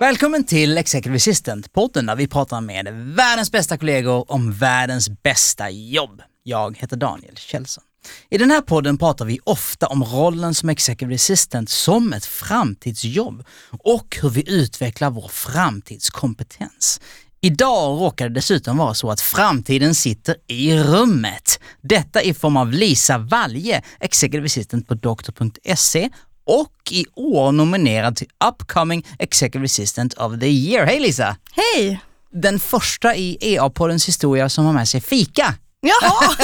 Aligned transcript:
Välkommen 0.00 0.44
till 0.44 0.78
Executive 0.78 1.16
Assistant, 1.16 1.72
podden 1.72 2.06
där 2.06 2.16
vi 2.16 2.26
pratar 2.26 2.60
med 2.60 2.88
världens 2.92 3.52
bästa 3.52 3.76
kollegor 3.76 4.32
om 4.32 4.52
världens 4.52 5.22
bästa 5.22 5.70
jobb. 5.70 6.22
Jag 6.42 6.78
heter 6.78 6.96
Daniel 6.96 7.36
Kjellson. 7.36 7.84
I 8.30 8.38
den 8.38 8.50
här 8.50 8.60
podden 8.60 8.98
pratar 8.98 9.24
vi 9.24 9.38
ofta 9.44 9.86
om 9.86 10.04
rollen 10.04 10.54
som 10.54 10.68
Executive 10.68 11.14
Assistant 11.14 11.70
som 11.70 12.12
ett 12.12 12.24
framtidsjobb 12.24 13.44
och 13.70 14.18
hur 14.22 14.30
vi 14.30 14.50
utvecklar 14.50 15.10
vår 15.10 15.28
framtidskompetens. 15.28 17.00
Idag 17.40 18.00
råkar 18.00 18.28
det 18.28 18.34
dessutom 18.34 18.76
vara 18.76 18.94
så 18.94 19.10
att 19.10 19.20
framtiden 19.20 19.94
sitter 19.94 20.36
i 20.46 20.78
rummet. 20.78 21.60
Detta 21.80 22.22
i 22.22 22.34
form 22.34 22.56
av 22.56 22.72
Lisa 22.72 23.18
Valje, 23.18 23.82
Executive 24.00 24.46
Assistant 24.46 24.88
på 24.88 24.94
doktor.se 24.94 26.10
och 26.48 26.72
i 26.90 27.04
år 27.14 27.52
nominerad 27.52 28.16
till 28.16 28.26
Upcoming 28.48 29.06
Executive 29.18 29.64
Assistant 29.64 30.14
of 30.14 30.40
the 30.40 30.46
Year. 30.48 30.86
Hej 30.86 31.00
Lisa! 31.00 31.36
Hej! 31.52 32.00
Den 32.32 32.60
första 32.60 33.16
i 33.16 33.38
EA-poddens 33.40 34.08
historia 34.08 34.48
som 34.48 34.64
har 34.64 34.72
med 34.72 34.88
sig 34.88 35.00
fika. 35.00 35.54
Jaha, 35.80 36.34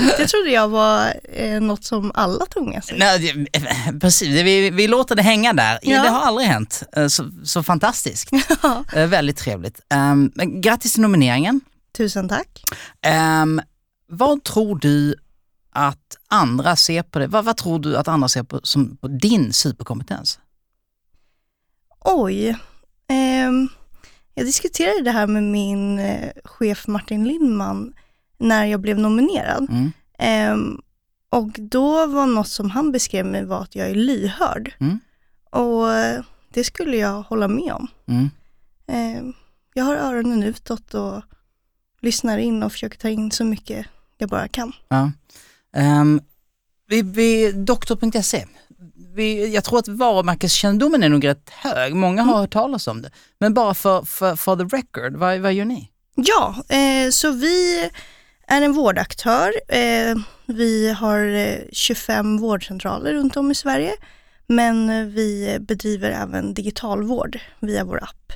det 0.18 0.26
trodde 0.28 0.50
jag 0.50 0.68
var 0.68 1.14
eh, 1.34 1.60
något 1.60 1.84
som 1.84 2.12
alla 2.14 2.46
tog 2.46 2.68
med 2.68 2.84
sig. 2.84 2.98
Nej, 2.98 3.18
det- 3.52 4.00
precis, 4.00 4.28
vi, 4.28 4.70
vi 4.70 4.88
låter 4.88 5.14
det 5.14 5.22
hänga 5.22 5.52
där. 5.52 5.78
Ja. 5.82 6.02
Det 6.02 6.08
har 6.08 6.20
aldrig 6.20 6.46
hänt. 6.48 6.82
Eh, 6.96 7.06
Så, 7.06 7.30
så 7.44 7.62
fantastiskt. 7.62 8.28
Ja. 8.62 8.84
Eh, 8.92 9.06
Väldigt 9.06 9.36
trevligt. 9.36 9.80
Um, 9.94 10.32
grattis 10.60 10.92
till 10.92 11.02
nomineringen. 11.02 11.60
Tusen 11.98 12.28
tack. 12.28 12.62
Ehm, 13.06 13.60
vad 14.08 14.44
tror 14.44 14.78
du 14.78 15.14
att 15.70 16.16
andra 16.28 16.76
ser 16.76 17.02
på 17.02 17.18
det? 17.18 17.26
Vad, 17.26 17.44
vad 17.44 17.56
tror 17.56 17.78
du 17.78 17.96
att 17.96 18.08
andra 18.08 18.28
ser 18.28 18.42
på 18.42 18.60
som 18.62 18.96
på 18.96 19.08
din 19.08 19.52
superkompetens? 19.52 20.38
Oj. 22.04 22.56
ehm, 23.08 23.68
jag 24.34 24.46
diskuterade 24.46 25.02
det 25.02 25.10
här 25.10 25.26
med 25.26 25.42
min 25.42 25.98
eh, 25.98 26.30
chef 26.44 26.86
Martin 26.86 27.24
Lindman 27.24 27.92
när 28.38 28.64
jag 28.64 28.80
blev 28.80 28.98
nominerad. 28.98 29.66
Mm. 29.70 29.92
Ehm, 30.18 30.80
och 31.30 31.50
då 31.58 32.06
var 32.06 32.26
något 32.26 32.48
som 32.48 32.70
han 32.70 32.92
beskrev 32.92 33.26
mig 33.26 33.44
var 33.44 33.62
att 33.62 33.74
jag 33.74 33.90
är 33.90 33.94
lyhörd. 33.94 34.74
Mm. 34.80 34.98
Och 35.50 35.92
eh, 35.92 36.24
det 36.52 36.64
skulle 36.64 36.96
jag 36.96 37.22
hålla 37.22 37.48
med 37.48 37.72
om. 37.72 37.86
Mm. 38.06 38.30
Ehm, 38.86 39.32
jag 39.74 39.84
har 39.84 39.96
öronen 39.96 40.42
utåt 40.42 40.94
och 40.94 41.22
lyssnar 42.00 42.38
in 42.38 42.62
och 42.62 42.72
försöker 42.72 42.98
ta 42.98 43.08
in 43.08 43.30
så 43.30 43.44
mycket 43.44 43.86
jag 44.18 44.28
bara 44.28 44.48
kan. 44.48 44.72
Ja. 44.88 45.10
Um, 45.76 46.20
vi, 46.88 47.02
vi, 47.02 47.52
doktor.se, 47.52 48.46
vi, 49.14 49.54
jag 49.54 49.64
tror 49.64 49.78
att 49.78 49.88
varumärkeskännedomen 49.88 51.02
är 51.02 51.08
nog 51.08 51.26
rätt 51.26 51.50
hög. 51.50 51.94
Många 51.94 52.22
har 52.22 52.38
hört 52.38 52.52
talas 52.52 52.86
om 52.86 53.02
det. 53.02 53.10
Men 53.38 53.54
bara 53.54 53.74
för, 53.74 54.02
för, 54.02 54.36
för 54.36 54.56
the 54.56 54.76
record, 54.76 55.16
vad, 55.16 55.38
vad 55.38 55.52
gör 55.52 55.64
ni? 55.64 55.90
Ja, 56.14 56.64
eh, 56.68 57.10
så 57.10 57.30
vi 57.30 57.90
är 58.46 58.62
en 58.62 58.72
vårdaktör. 58.72 59.52
Eh, 59.68 60.16
vi 60.46 60.90
har 60.92 61.24
eh, 61.24 61.58
25 61.72 62.38
vårdcentraler 62.38 63.12
runt 63.12 63.36
om 63.36 63.50
i 63.50 63.54
Sverige. 63.54 63.92
Men 64.46 64.90
eh, 64.90 65.06
vi 65.06 65.58
bedriver 65.60 66.10
även 66.10 66.54
digitalvård 66.54 67.38
via 67.60 67.84
vår 67.84 68.02
app. 68.02 68.32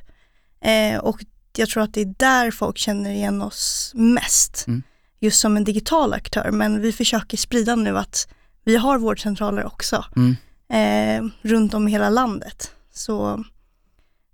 Eh, 0.61 0.99
och 0.99 1.25
jag 1.57 1.69
tror 1.69 1.83
att 1.83 1.95
det 1.95 2.01
är 2.01 2.15
där 2.19 2.51
folk 2.51 2.79
känner 2.79 3.11
igen 3.11 3.43
oss 3.43 3.93
mest. 3.95 4.65
Mm. 4.67 4.83
Just 5.25 5.41
som 5.41 5.57
en 5.57 5.65
digital 5.65 6.13
aktör. 6.13 6.51
Men 6.51 6.81
vi 6.81 6.93
försöker 6.93 7.37
sprida 7.37 7.77
nu 7.77 7.99
att 7.99 8.29
vi 8.65 8.77
har 8.77 8.99
vårdcentraler 8.99 9.67
också. 9.67 10.05
Mm. 10.17 10.37
Eh, 10.69 11.33
runt 11.43 11.75
om 11.75 11.89
i 11.89 11.91
hela 11.91 12.11
landet. 12.11 12.71
Så 12.95 13.45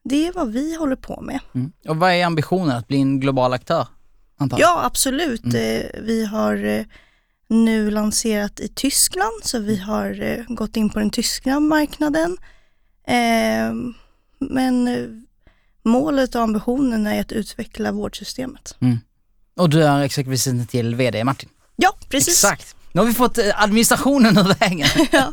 det 0.04 0.26
är 0.26 0.32
vad 0.32 0.52
vi 0.52 0.76
håller 0.76 0.96
på 0.96 1.20
med. 1.20 1.40
Mm. 1.54 1.72
Och 1.88 1.96
vad 1.96 2.12
är 2.12 2.24
ambitionen? 2.24 2.76
Att 2.76 2.88
bli 2.88 2.96
en 3.00 3.20
global 3.20 3.52
aktör? 3.52 3.86
Antar 4.36 4.58
jag? 4.58 4.66
Ja, 4.68 4.84
absolut. 4.84 5.44
Eh, 5.44 6.00
Vi 6.02 6.26
har 6.30 6.64
eh, 6.64 6.84
nu 7.48 7.90
lanserat 7.90 8.60
i 8.60 8.68
Tyskland, 8.68 9.40
så 9.42 9.58
vi 9.58 9.76
har 9.76 10.22
eh, 10.22 10.44
gått 10.48 10.76
in 10.76 10.90
på 10.90 10.98
den 10.98 11.10
tyska 11.10 11.60
marknaden. 11.60 12.36
Eh, 13.06 13.74
Men 14.38 14.88
målet 15.82 16.34
och 16.34 16.42
ambitionen 16.42 17.06
är 17.06 17.20
att 17.20 17.32
utveckla 17.32 17.92
vårdsystemet. 17.92 18.76
Och 19.60 19.70
du 19.70 19.84
är 19.84 20.04
assistant 20.04 20.70
till 20.70 20.94
VD 20.94 21.24
Martin? 21.24 21.48
Ja, 21.76 21.96
precis. 22.08 22.44
Exakt. 22.44 22.76
Nu 22.92 23.00
har 23.00 23.06
vi 23.06 23.14
fått 23.14 23.38
eh, 23.38 23.62
administrationen 23.62 24.38
ur 24.38 24.54
vägen. 24.60 24.88
Ja. 25.12 25.32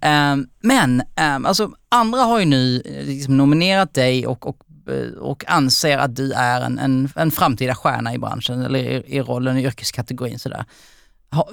Ehm, 0.00 0.48
men 0.60 1.02
ehm, 1.16 1.46
alltså, 1.46 1.70
andra 1.88 2.20
har 2.20 2.38
ju 2.38 2.44
nu 2.44 2.82
eh, 2.84 3.06
liksom 3.06 3.36
nominerat 3.36 3.94
dig 3.94 4.26
och, 4.26 4.46
och, 4.46 4.56
eh, 4.92 5.12
och 5.18 5.44
anser 5.48 5.98
att 5.98 6.16
du 6.16 6.32
är 6.32 6.60
en, 6.60 6.78
en, 6.78 7.08
en 7.16 7.30
framtida 7.30 7.74
stjärna 7.74 8.14
i 8.14 8.18
branschen 8.18 8.62
eller 8.62 8.78
i, 8.78 9.16
i 9.16 9.20
rollen 9.22 9.58
i 9.58 9.62
yrkeskategorin. 9.64 10.38
Sådär. 10.38 10.64
Ha, 11.30 11.50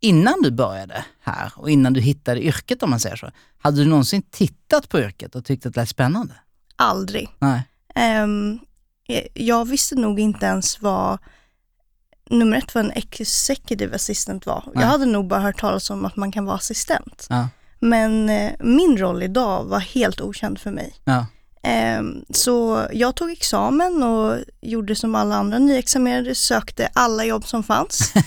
innan 0.00 0.42
du 0.42 0.50
började 0.50 1.04
här 1.20 1.52
och 1.56 1.70
innan 1.70 1.92
du 1.92 2.00
hittade 2.00 2.44
yrket 2.44 2.82
om 2.82 2.90
man 2.90 3.00
säger 3.00 3.16
så, 3.16 3.30
hade 3.58 3.76
du 3.76 3.84
någonsin 3.84 4.22
tittat 4.30 4.88
på 4.88 5.00
yrket 5.00 5.34
och 5.34 5.44
tyckt 5.44 5.66
att 5.66 5.74
det 5.74 5.80
lät 5.80 5.88
spännande? 5.88 6.34
Aldrig. 6.76 7.28
Nej. 7.38 7.62
Eh, 7.94 8.26
Jag 9.34 9.64
visste 9.68 9.94
nog 9.94 10.20
inte 10.20 10.46
ens 10.46 10.82
vad 10.82 11.18
nummer 12.38 12.56
ett 12.56 12.74
vad 12.74 12.84
en 12.84 12.90
executive 12.90 13.94
assistant 13.96 14.46
var. 14.46 14.64
Nej. 14.74 14.84
Jag 14.84 14.90
hade 14.90 15.06
nog 15.06 15.26
bara 15.26 15.40
hört 15.40 15.60
talas 15.60 15.90
om 15.90 16.04
att 16.04 16.16
man 16.16 16.32
kan 16.32 16.44
vara 16.44 16.56
assistent. 16.56 17.26
Ja. 17.30 17.48
Men 17.80 18.30
eh, 18.30 18.52
min 18.60 18.98
roll 18.98 19.22
idag 19.22 19.64
var 19.64 19.78
helt 19.80 20.20
okänd 20.20 20.58
för 20.58 20.70
mig. 20.70 20.94
Ja. 21.04 21.26
Ehm, 21.62 22.24
Så 22.30 22.86
jag 22.92 23.14
tog 23.14 23.30
examen 23.30 24.02
och 24.02 24.38
gjorde 24.60 24.94
som 24.96 25.14
alla 25.14 25.36
andra 25.36 25.58
nyexaminerade, 25.58 26.34
sökte 26.34 26.88
alla 26.92 27.24
jobb 27.24 27.46
som 27.46 27.62
fanns. 27.62 28.12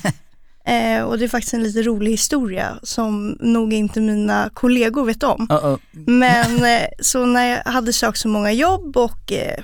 Eh, 0.67 1.03
och 1.03 1.17
det 1.17 1.23
är 1.23 1.29
faktiskt 1.29 1.53
en 1.53 1.63
lite 1.63 1.81
rolig 1.81 2.11
historia 2.11 2.79
som 2.83 3.37
nog 3.39 3.73
inte 3.73 4.01
mina 4.01 4.49
kollegor 4.53 5.05
vet 5.05 5.23
om. 5.23 5.47
Uh-oh. 5.49 5.79
Men 5.91 6.65
eh, 6.65 6.87
så 6.99 7.25
när 7.25 7.45
jag 7.45 7.71
hade 7.71 7.93
sökt 7.93 8.17
så 8.19 8.27
många 8.27 8.51
jobb 8.51 8.97
och 8.97 9.31
eh, 9.31 9.63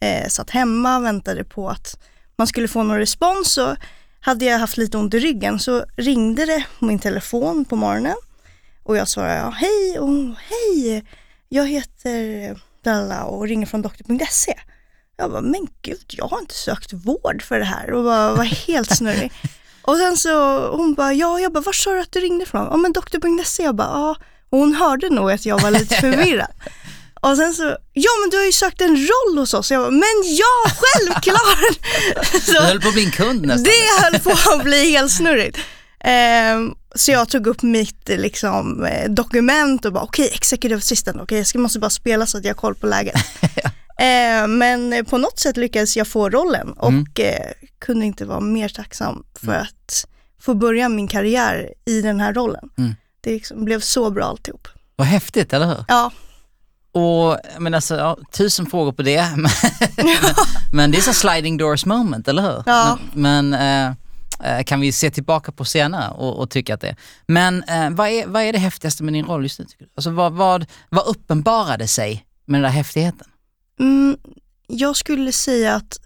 eh, 0.00 0.28
satt 0.28 0.50
hemma 0.50 0.96
och 0.96 1.04
väntade 1.04 1.44
på 1.44 1.68
att 1.68 1.98
man 2.36 2.46
skulle 2.46 2.68
få 2.68 2.82
någon 2.82 2.98
respons 2.98 3.52
så 3.52 3.76
hade 4.20 4.44
jag 4.44 4.58
haft 4.58 4.76
lite 4.76 4.98
ont 4.98 5.14
i 5.14 5.18
ryggen 5.18 5.58
så 5.58 5.84
ringde 5.96 6.46
det 6.46 6.64
på 6.78 6.84
min 6.84 6.98
telefon 6.98 7.64
på 7.64 7.76
morgonen 7.76 8.16
och 8.82 8.96
jag 8.96 9.08
svarade 9.08 9.34
ja, 9.34 9.50
hej 9.50 9.98
och 9.98 10.36
hej, 10.48 11.04
jag 11.48 11.68
heter 11.68 12.58
Dalla 12.82 13.24
och 13.24 13.48
ringer 13.48 13.66
från 13.66 13.82
doktor.se. 13.82 14.54
Jag 15.16 15.30
bara, 15.30 15.40
men 15.40 15.68
gud, 15.82 16.04
jag 16.08 16.26
har 16.26 16.38
inte 16.38 16.54
sökt 16.54 16.92
vård 16.92 17.42
för 17.42 17.58
det 17.58 17.64
här 17.64 17.90
och 17.92 18.04
var, 18.04 18.36
var 18.36 18.44
helt 18.44 18.96
snurrig. 18.96 19.32
Och 19.82 19.96
sen 19.96 20.16
så 20.16 20.66
hon 20.76 20.94
bara, 20.94 21.12
ja, 21.12 21.40
jag 21.40 21.52
bara, 21.52 21.60
var 21.60 21.72
sa 21.72 21.90
du 21.92 22.00
att 22.00 22.12
du 22.12 22.20
ringde 22.20 22.42
ifrån? 22.42 22.68
Ja 22.70 22.76
men 22.76 22.92
doktor.se, 22.92 23.62
jag 23.62 23.74
bara, 23.74 23.88
ja. 23.88 24.16
Och 24.50 24.58
hon 24.58 24.74
hörde 24.74 25.10
nog 25.10 25.30
att 25.30 25.46
jag 25.46 25.60
var 25.60 25.70
lite 25.70 25.94
förvirrad. 26.00 26.50
Och 27.24 27.36
sen 27.36 27.54
så, 27.54 27.62
ja 27.92 28.10
men 28.22 28.30
du 28.30 28.36
har 28.36 28.44
ju 28.44 28.52
sökt 28.52 28.80
en 28.80 28.96
roll 28.96 29.38
hos 29.38 29.54
oss. 29.54 29.70
Jag 29.70 29.80
bara, 29.82 29.90
men 29.90 30.22
ja, 30.24 30.70
självklart! 30.76 31.78
Så, 32.42 32.62
höll 32.62 32.80
på 32.80 32.88
att 32.88 32.94
bli 32.94 33.04
en 33.04 33.10
kund 33.10 33.46
nästan. 33.46 33.62
det 33.64 34.02
höll 34.04 34.20
på 34.20 34.30
att 34.50 34.64
bli 34.64 34.90
helt 34.92 35.12
snurrigt. 35.12 35.58
Ehm, 36.00 36.74
så 36.94 37.10
jag 37.10 37.28
tog 37.28 37.46
upp 37.46 37.62
mitt 37.62 38.10
eh, 38.10 38.18
liksom, 38.18 38.84
eh, 38.84 39.10
dokument 39.10 39.84
och 39.84 39.92
bara 39.92 40.04
okej, 40.04 40.30
executive 40.34 40.78
assistant, 40.78 41.20
okej 41.20 41.38
jag 41.38 41.46
ska, 41.46 41.58
måste 41.58 41.78
bara 41.78 41.90
spela 41.90 42.26
så 42.26 42.38
att 42.38 42.44
jag 42.44 42.50
har 42.54 42.60
koll 42.60 42.74
på 42.74 42.86
läget. 42.86 43.14
Ehm, 43.98 44.58
men 44.58 44.92
eh, 44.92 45.02
på 45.02 45.18
något 45.18 45.38
sätt 45.40 45.56
lyckades 45.56 45.96
jag 45.96 46.06
få 46.08 46.30
rollen 46.30 46.72
och 46.72 46.88
Mm. 46.88 47.06
eh, 47.18 47.50
kunde 47.78 48.06
inte 48.06 48.24
vara 48.24 48.40
mer 48.40 48.68
tacksam 48.68 49.24
för 49.44 49.52
att 49.54 50.06
få 50.40 50.54
börja 50.54 50.88
min 50.88 51.08
karriär 51.08 51.68
i 51.86 52.00
den 52.00 52.20
här 52.20 52.32
rollen. 52.32 52.68
Mm. 52.78 52.94
Det 53.20 53.30
liksom 53.30 53.64
blev 53.64 53.80
så 53.80 54.10
bra 54.10 54.24
alltihop. 54.24 54.68
Vad 54.96 55.06
häftigt, 55.06 55.52
eller 55.52 55.66
hur? 55.66 55.84
Ja, 55.88 56.12
Och 56.94 57.38
men 57.58 57.74
alltså, 57.74 57.96
ja, 57.96 58.16
tusen 58.32 58.66
frågor 58.66 58.92
på 58.92 59.02
det. 59.02 59.28
Men, 59.36 59.50
men 60.72 60.90
det 60.90 60.98
är 60.98 61.02
så 61.02 61.12
sliding 61.12 61.56
doors 61.56 61.86
moment, 61.86 62.28
eller 62.28 62.42
hur? 62.42 62.62
Ja. 62.66 62.98
Men, 63.12 63.50
men 63.50 63.94
eh, 64.40 64.58
eh, 64.58 64.64
kan 64.64 64.80
vi 64.80 64.92
se 64.92 65.10
tillbaka 65.10 65.52
på 65.52 65.64
senare 65.64 66.10
och, 66.10 66.38
och 66.38 66.50
tycka 66.50 66.74
att 66.74 66.80
det 66.80 66.88
är. 66.88 66.96
Men 67.26 67.62
eh, 67.62 67.90
vad, 67.90 68.08
är, 68.08 68.26
vad 68.26 68.42
är 68.42 68.52
det 68.52 68.58
häftigaste 68.58 69.02
med 69.02 69.14
din 69.14 69.24
roll 69.24 69.42
just 69.42 69.58
nu? 69.58 69.66
Alltså, 69.96 70.10
vad, 70.10 70.32
vad, 70.32 70.66
vad 70.88 71.06
uppenbarade 71.06 71.88
sig 71.88 72.26
med 72.44 72.60
den 72.60 72.62
där 72.62 72.76
häftigheten? 72.76 73.26
Mm, 73.80 74.16
jag 74.66 74.96
skulle 74.96 75.32
säga 75.32 75.74
att 75.74 76.00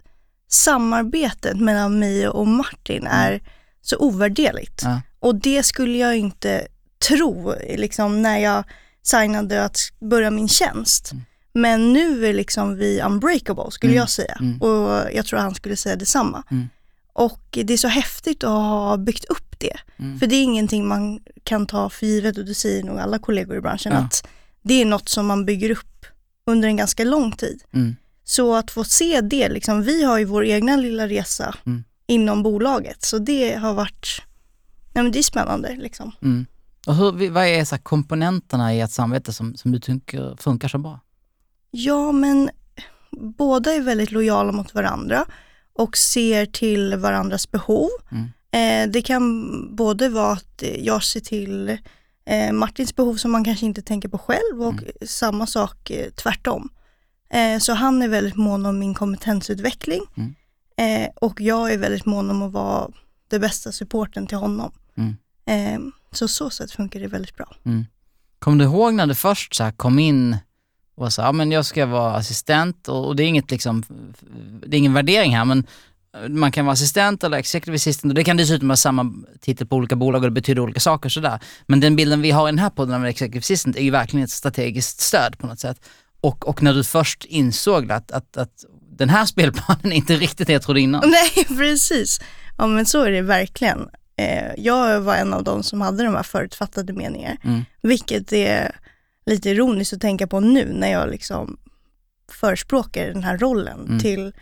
samarbetet 0.49 1.61
mellan 1.61 1.99
mig 1.99 2.29
och 2.29 2.49
Martin 2.49 3.06
är 3.06 3.41
så 3.82 3.96
ovärderligt. 3.96 4.82
Ja. 4.84 5.00
Och 5.20 5.34
det 5.34 5.62
skulle 5.62 5.99
jag 5.99 6.17
inte 6.17 6.67
tro 7.08 7.55
liksom, 7.76 8.23
när 8.23 8.38
jag 8.38 8.64
signade 9.02 9.64
att 9.64 9.78
börja 10.00 10.30
min 10.30 10.48
tjänst. 10.48 11.12
Mm. 11.12 11.24
Men 11.52 11.92
nu 11.92 12.26
är 12.26 12.34
liksom 12.34 12.76
vi 12.76 13.00
unbreakable 13.02 13.70
skulle 13.70 13.92
Mm. 13.92 14.00
jag 14.00 14.10
säga. 14.10 14.36
Mm. 14.40 14.62
Och 14.62 15.02
jag 15.12 15.26
tror 15.26 15.38
han 15.38 15.54
skulle 15.54 15.76
säga 15.76 15.96
detsamma. 15.96 16.42
Mm. 16.50 16.68
Och 17.12 17.42
det 17.50 17.72
är 17.72 17.76
så 17.76 17.88
häftigt 17.88 18.44
att 18.44 18.50
ha 18.50 18.96
byggt 18.96 19.24
upp 19.24 19.58
det. 19.58 19.76
Mm. 19.96 20.18
För 20.18 20.26
det 20.26 20.36
är 20.36 20.42
ingenting 20.44 20.86
man 20.88 21.20
kan 21.44 21.66
ta 21.66 21.90
för 21.90 22.06
givet 22.06 22.38
och 22.38 22.44
det 22.44 22.54
säger 22.54 22.82
nog 22.84 22.98
alla 22.98 23.18
kollegor 23.18 23.56
i 23.56 23.60
branschen 23.60 23.92
Ja. 23.92 23.98
att 23.98 24.28
det 24.62 24.74
är 24.74 24.84
något 24.84 25.08
som 25.08 25.26
man 25.26 25.44
bygger 25.46 25.70
upp 25.70 26.06
under 26.46 26.68
en 26.68 26.76
ganska 26.76 27.04
lång 27.04 27.32
tid. 27.32 27.62
Mm. 27.74 27.96
Så 28.24 28.54
att 28.54 28.70
få 28.70 28.84
se 28.84 29.20
det, 29.20 29.48
liksom, 29.48 29.82
vi 29.82 30.04
har 30.04 30.18
ju 30.18 30.24
vår 30.24 30.44
egna 30.44 30.76
lilla 30.76 31.08
resa 31.08 31.54
inom 32.06 32.42
bolaget. 32.42 33.02
Så 33.04 33.18
det 33.18 33.54
har 33.54 33.74
varit, 33.74 34.22
ja 34.92 35.02
men 35.02 35.12
det 35.12 35.18
är 35.18 35.22
spännande 35.22 35.76
liksom. 35.76 36.12
Mm. 36.88 37.00
Och 37.00 37.19
hur, 37.19 37.31
vad 37.31 37.46
är 37.46 37.64
så 37.64 37.79
komponenterna 37.79 38.75
i 38.75 38.81
ett 38.81 38.90
samarbete 38.93 39.32
som, 39.32 39.56
som 39.56 39.73
du 39.73 39.79
tycker 39.81 40.37
funkar 40.37 40.69
så 40.69 40.79
bra? 40.79 41.00
Ja 41.70 42.12
men 42.12 42.50
båda 43.37 43.73
är 43.75 43.81
väldigt 43.81 44.12
lojala 44.12 44.52
mot 44.52 44.75
varandra 44.75 45.25
och 45.73 45.96
ser 45.96 46.46
till 46.46 46.94
varandras 46.96 47.50
behov. 47.50 47.88
Mm. 48.11 48.25
Eh, 48.87 48.93
det 48.93 49.02
kan 49.02 49.76
både 49.76 50.08
vara 50.08 50.32
att 50.32 50.62
jag 50.79 51.05
ser 51.05 51.20
till 51.20 51.69
eh, 52.26 52.52
Martins 52.52 52.96
behov 52.96 53.17
som 53.17 53.31
man 53.32 53.44
kanske 53.44 53.67
inte 53.67 53.82
tänker 53.82 54.08
på 54.08 54.19
själv 54.19 54.62
och 54.62 54.73
Mm. 54.73 54.84
samma 55.06 55.46
sak 55.46 55.91
eh, 55.91 56.11
tvärtom. 56.11 56.69
Eh, 57.31 57.58
så 57.58 57.73
han 57.73 58.02
är 58.02 58.08
väldigt 58.08 58.37
mån 58.37 58.67
om 58.67 58.79
min 58.79 58.94
kompetensutveckling 58.94 60.00
Mm. 60.17 60.34
eh, 61.05 61.11
och 61.17 61.41
jag 61.41 61.73
är 61.73 61.79
väldigt 61.79 62.06
mån 62.06 62.31
om 62.31 62.43
att 62.43 62.52
vara 62.52 62.91
det 63.29 63.38
bästa 63.38 63.73
supporten 63.73 64.26
till 64.26 64.38
honom. 64.38 64.73
Mm. 66.08 66.12
Eh, 66.12 66.16
så 66.16 66.28
så 66.28 66.50
sätt 66.50 66.70
funkar 66.70 67.00
det 67.00 67.08
väldigt 67.08 67.37
bra. 67.37 67.56
Kommer 68.38 68.58
du 68.58 68.64
ihåg 68.64 68.94
när 68.94 69.06
du 69.06 69.14
först 69.14 69.55
så 69.55 69.70
kom 69.76 69.99
in 69.99 70.37
och 70.94 71.12
sa, 71.12 71.22
ja 71.22 71.32
men 71.32 71.52
jag 71.52 71.66
ska 71.66 71.87
vara 71.87 72.14
assistent 72.14 72.88
och, 72.88 73.06
och 73.06 73.16
det 73.16 73.22
är 73.22 73.26
inget 73.26 73.50
liksom, 73.50 73.82
det 74.66 74.76
är 74.76 74.78
ingen 74.78 74.94
värdering 74.94 75.37
här 75.37 75.44
men 75.44 75.66
man 76.28 76.52
kan 76.52 76.64
vara 76.64 76.72
assistent 76.72 77.25
eller 77.25 77.38
executive 77.38 77.75
assistant 77.75 78.10
och 78.10 78.14
det 78.14 78.25
kan 78.25 78.37
dessutom 78.37 78.69
vara 78.69 78.76
samma 78.76 79.12
titel 79.40 79.66
på 79.66 79.76
olika 79.76 79.96
bolag 79.96 80.22
och 80.22 80.28
det 80.28 80.34
betyder 80.34 80.62
olika 80.62 80.81
saker 80.81 81.08
sådär. 81.08 81.40
Men 81.66 81.81
den 81.81 81.96
bilden 81.96 82.22
vi 82.22 82.31
har 82.31 82.49
i 82.49 82.52
den 82.52 82.58
här 82.58 82.70
podden 82.70 82.94
av 82.94 83.06
executive 83.06 83.38
assistant 83.38 83.76
är 83.76 83.82
ju 83.82 83.90
verkligen 83.90 84.25
ett 84.25 84.31
strategiskt 84.31 85.00
stöd 85.00 85.38
på 85.38 85.46
något 85.46 85.60
sätt. 85.60 85.81
Och, 86.20 86.49
och 86.49 86.62
när 86.62 86.75
du 86.75 86.84
först 86.84 87.25
insåg 87.25 87.93
att, 87.93 88.10
att, 88.10 88.37
att 88.37 88.64
den 88.90 89.08
här 89.08 89.26
spelplanen 89.26 89.93
är 89.93 89.96
inte 89.96 90.16
riktigt 90.16 90.46
det 90.46 90.52
jag 90.52 90.62
trodde 90.62 90.81
innan. 90.81 91.10
Nej, 91.10 91.44
precis. 91.44 92.20
Ja 92.58 92.66
men 92.66 92.87
så 92.87 93.02
är 93.02 93.10
det 93.10 93.22
verkligen. 93.22 93.88
Eh, 94.19 94.53
jag 94.59 95.00
var 95.00 95.17
en 95.17 95.35
av 95.35 95.44
de 95.44 95.62
som 95.62 95.81
hade 95.81 96.05
de 96.05 96.15
här 96.15 96.23
förutfattade 96.23 96.93
meningar. 96.93 97.37
Mm. 97.44 97.65
Vilket 97.82 98.32
är 98.32 98.76
lite 99.26 99.50
ironiskt 99.50 99.93
att 99.93 100.00
tänka 100.00 100.26
på 100.26 100.41
nu 100.41 100.73
när 100.73 100.88
jag 100.93 101.11
liksom 101.11 101.59
förespråkar 102.32 103.06
den 103.06 103.23
här 103.25 103.38
rollen 103.38 103.81
Mm. 103.87 103.99
till 103.99 104.32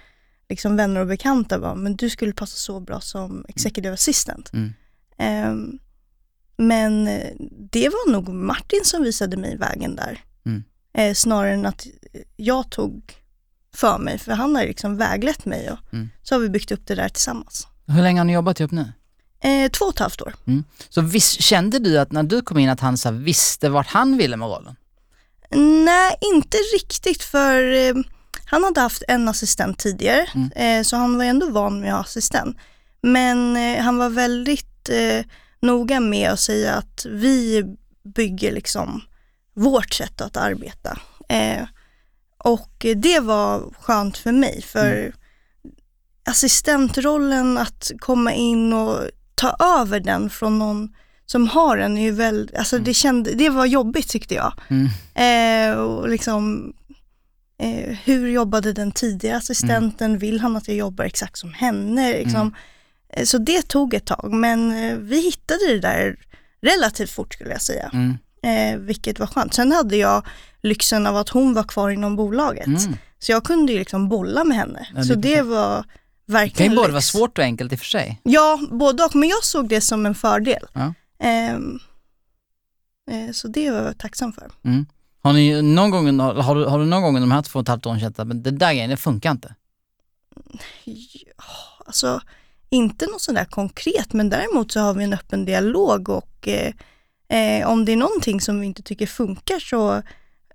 liksom 0.49 0.77
vänner 0.77 1.01
och 1.01 1.07
bekanta. 1.07 1.59
Bara, 1.59 1.75
men 1.75 1.97
du 1.97 2.11
skulle 2.11 2.33
passa 2.33 2.57
så 2.57 2.81
bra 2.81 3.01
som 3.01 3.45
executive 3.49 3.95
assistant. 3.95 4.53
Mm. 4.53 4.73
Ehm, 5.19 5.79
men 6.57 7.05
det 7.71 7.89
var 7.89 8.11
nog 8.13 8.29
Martin 8.29 8.81
som 8.85 9.03
visade 9.03 9.37
mig 9.37 9.57
vägen 9.57 9.97
där. 9.97 10.21
Mm. 10.47 10.65
Eh, 10.95 11.15
snarare 11.15 11.53
än 11.55 11.67
att 11.67 11.87
jag 12.37 12.71
tog 12.71 13.15
för 13.75 13.99
mig, 13.99 14.19
för 14.19 14.33
han 14.33 14.57
har 14.57 14.63
liksom 14.63 14.97
väglett 14.97 15.45
mig 15.45 15.71
och 15.71 15.79
Mm. 15.95 16.09
så 16.23 16.35
har 16.35 16.41
vi 16.41 16.49
byggt 16.49 16.73
upp 16.73 16.87
det 16.87 16.95
där 16.95 17.09
tillsammans. 17.09 17.67
Hur 17.87 18.03
länge 18.03 18.21
har 18.21 18.25
ni 18.25 18.33
jobbat 18.33 18.61
ihop 18.61 18.71
nu? 18.73 18.93
Eh, 19.41 19.71
två 19.71 19.85
och 19.85 19.93
ett 19.95 19.99
halvt 19.99 20.23
år. 20.23 20.35
Så 20.89 21.01
visst, 21.01 21.41
kände 21.43 21.79
du 21.79 21.99
att 21.99 22.13
när 22.13 22.23
du 22.23 22.43
kom 22.43 22.59
in 22.59 22.69
att 22.69 22.81
han 22.81 22.99
så 22.99 23.11
visste 23.11 23.69
vart 23.69 23.87
han 23.87 24.17
ville 24.17 24.37
med 24.37 24.49
rollen? 24.49 24.77
Nej, 25.85 26.17
inte 26.21 26.57
riktigt 26.57 27.23
för 27.23 27.73
eh, 27.73 27.95
han 28.45 28.65
hade 28.65 28.81
haft 28.81 29.03
en 29.09 29.29
assistent 29.29 29.79
tidigare 29.79 30.27
Mm. 30.35 30.51
eh, 30.53 30.83
så 30.85 30.97
han 30.97 31.17
var 31.19 31.25
ändå 31.25 31.51
van 31.51 31.81
med 31.81 31.91
att 31.91 31.97
ha 31.97 32.03
assistent. 32.05 32.57
Men 33.01 33.57
eh, 33.57 33.83
han 33.83 33.99
var 33.99 34.09
väldigt 34.11 34.89
eh, 34.89 35.25
noga 35.61 36.01
med 36.01 36.31
att 36.31 36.41
säga 36.41 36.75
att 36.75 37.07
vi 37.11 37.65
bygger 38.15 38.53
liksom 38.53 39.03
vårt 39.55 39.95
sätt 39.95 40.21
att 40.21 40.37
arbeta. 40.37 40.99
Eh, 41.29 41.63
och 42.39 42.87
det 42.97 43.21
var 43.21 43.75
skönt 43.81 44.17
för 44.19 44.33
mig 44.33 44.63
för 44.63 45.15
assistentrollen 46.25 47.59
att 47.59 47.91
komma 47.99 48.33
in 48.33 48.73
och 48.73 49.01
ta 49.37 49.57
över 49.81 50.01
den 50.01 50.31
från 50.31 50.59
någon 50.59 50.89
som 51.27 51.49
har 51.49 51.77
den 51.77 51.99
är 51.99 52.03
ju 52.03 52.11
väl, 52.11 52.51
alltså 52.59 52.79
det, 52.79 52.95
kände, 52.95 53.33
det 53.35 53.51
var 53.51 53.67
jobbigt 53.67 54.09
tyckte 54.09 54.35
jag. 54.35 54.53
Mm. 54.69 54.89
Eh, 55.75 55.79
och 55.79 56.09
liksom, 56.09 56.73
eh, 57.63 57.97
hur 58.05 58.29
jobbade 58.29 58.73
den 58.73 58.93
tidigare 58.93 59.37
assistenten? 59.37 60.19
Vill 60.19 60.41
han 60.41 60.57
att 60.57 60.69
jag 60.69 60.77
jobbar 60.77 61.05
exakt 61.05 61.39
som 61.39 61.53
henne? 61.55 62.13
Liksom. 62.13 62.55
Eh, 63.13 63.25
Så 63.25 63.39
det 63.39 63.69
tog 63.69 63.95
ett 63.95 64.07
tag, 64.07 64.33
men 64.33 64.85
eh, 64.85 64.97
vi 64.97 65.21
hittade 65.21 65.67
det 65.73 65.81
där 65.81 66.17
relativt 66.63 67.11
fort 67.11 67.35
skulle 67.35 67.51
jag 67.51 67.63
säga, 67.63 67.91
Mm. 67.93 68.17
eh, 68.43 68.79
vilket 68.81 69.19
var 69.19 69.27
skönt. 69.27 69.55
Sen 69.55 69.73
hade 69.73 69.97
jag 69.97 70.27
lyxen 70.63 71.07
av 71.07 71.17
att 71.17 71.29
hon 71.29 71.55
var 71.55 71.63
kvar 71.65 71.91
inom 71.91 72.17
bolaget, 72.17 72.67
Mm. 72.67 72.97
så 73.19 73.33
jag 73.33 73.45
kunde 73.45 73.73
ju 73.73 73.79
liksom 73.79 74.09
bolla 74.09 74.45
med 74.45 74.57
henne. 74.57 74.87
Ja, 74.95 75.03
så 75.05 75.15
det 75.15 75.29
perfekt. 75.29 75.49
Var 76.27 76.41
Det 76.41 76.49
kan 76.49 76.49
verkligen 76.49 76.73
ju 76.73 76.77
både 76.77 76.93
vara 76.93 77.03
svårt 77.03 77.39
och 77.39 77.45
enkelt 77.45 77.73
i 77.73 77.75
och 77.75 77.79
för 77.79 77.87
sig. 77.87 78.21
Ja, 78.23 78.61
både 78.71 79.05
och, 79.05 79.17
men 79.17 79.29
jag 79.29 79.45
såg 79.45 79.69
det 79.69 79.81
som 79.81 80.07
en 80.07 80.15
fördel. 80.15 80.67
Ja. 80.73 80.95
Ehm, 81.19 81.79
eh, 83.11 83.33
så 83.33 83.49
det 83.49 83.71
var 83.71 83.83
jag 83.83 83.99
tacksam 83.99 84.33
för. 84.33 84.51
Mm. 84.65 84.87
Har, 85.23 85.33
ni 85.33 85.63
någon 85.63 85.91
gång, 85.91 86.21
har, 86.21 86.35
har, 86.35 86.55
du, 86.55 86.65
har 86.65 86.79
du 86.79 86.85
någon 86.85 87.03
gång 87.03 87.15
de 87.15 87.31
här 87.31 87.43
två 87.43 87.59
och 87.59 87.63
ett 87.63 87.69
halvt 87.69 87.87
åren 87.87 88.01
känt 88.01 88.19
att 88.19 88.45
det 88.45 88.51
där 88.51 88.73
grejen, 88.73 88.91
det 88.91 88.97
funkar 88.97 89.31
inte? 89.31 89.55
Ja, 90.85 91.85
alltså 91.87 92.21
inte 92.71 93.07
något 93.07 93.21
sådär 93.21 93.45
konkret, 93.45 94.13
men 94.13 94.31
däremot 94.31 94.73
så 94.73 94.81
har 94.81 94.95
vi 94.95 95.05
en 95.05 95.13
öppen 95.13 95.45
dialog 95.45 96.09
och 96.09 96.49
eh, 96.49 96.73
eh, 97.29 97.69
om 97.69 97.85
det 97.85 97.93
är 97.93 97.97
någonting 97.97 98.41
som 98.41 98.61
vi 98.61 98.67
inte 98.67 98.83
tycker 98.83 99.07
funkar 99.07 99.59
så 99.59 100.03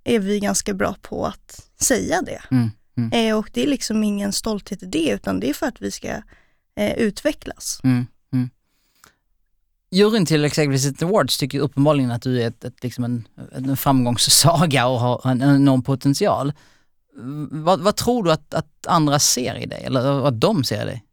är 0.04 0.20
vi 0.20 0.40
ganska 0.40 0.74
bra 0.74 0.96
på 1.01 1.25
att 1.25 1.70
säga 1.82 2.22
det. 2.22 2.42
Mm. 2.51 2.72
Mm. 3.01 3.29
Eh, 3.29 3.38
och 3.38 3.50
det 3.53 3.63
är 3.63 3.67
liksom 3.67 4.03
ingen 4.03 4.34
stolthet 4.34 4.84
i 4.84 4.86
det, 4.86 5.10
utan 5.10 5.39
det 5.39 5.50
är 5.50 5.53
för 5.53 5.65
att 5.65 5.81
vi 5.81 5.91
ska 5.91 6.08
eh, 6.75 6.93
utvecklas. 6.98 7.81
Mm. 7.84 8.08
Mm. 8.34 8.50
Juryn 9.91 10.25
till 10.25 10.46
Executive 10.46 11.05
Awards 11.05 11.38
tycker 11.38 11.60
uppenbarligen 11.60 12.12
att 12.12 12.22
du 12.22 12.41
är 12.41 12.48
ett, 12.48 12.63
ett, 12.63 12.84
liksom 12.84 13.03
en, 13.03 13.27
en 13.51 13.77
framgångssaga 13.77 14.88
och 14.88 15.00
har 15.00 15.31
en 15.31 15.41
enorm 15.41 15.84
potential. 15.84 16.53
Vad, 17.51 17.81
vad 17.81 17.96
tror 17.96 18.24
du 18.24 18.31
att, 18.31 18.53
att 18.53 18.88
andra 18.88 19.20
ser 19.20 19.55
i 19.55 19.65
dig, 19.65 19.84
eller 19.84 20.20
vad 20.20 20.34
de 20.34 20.63
ser 20.63 20.81
i 20.81 20.86
dig? 20.86 21.03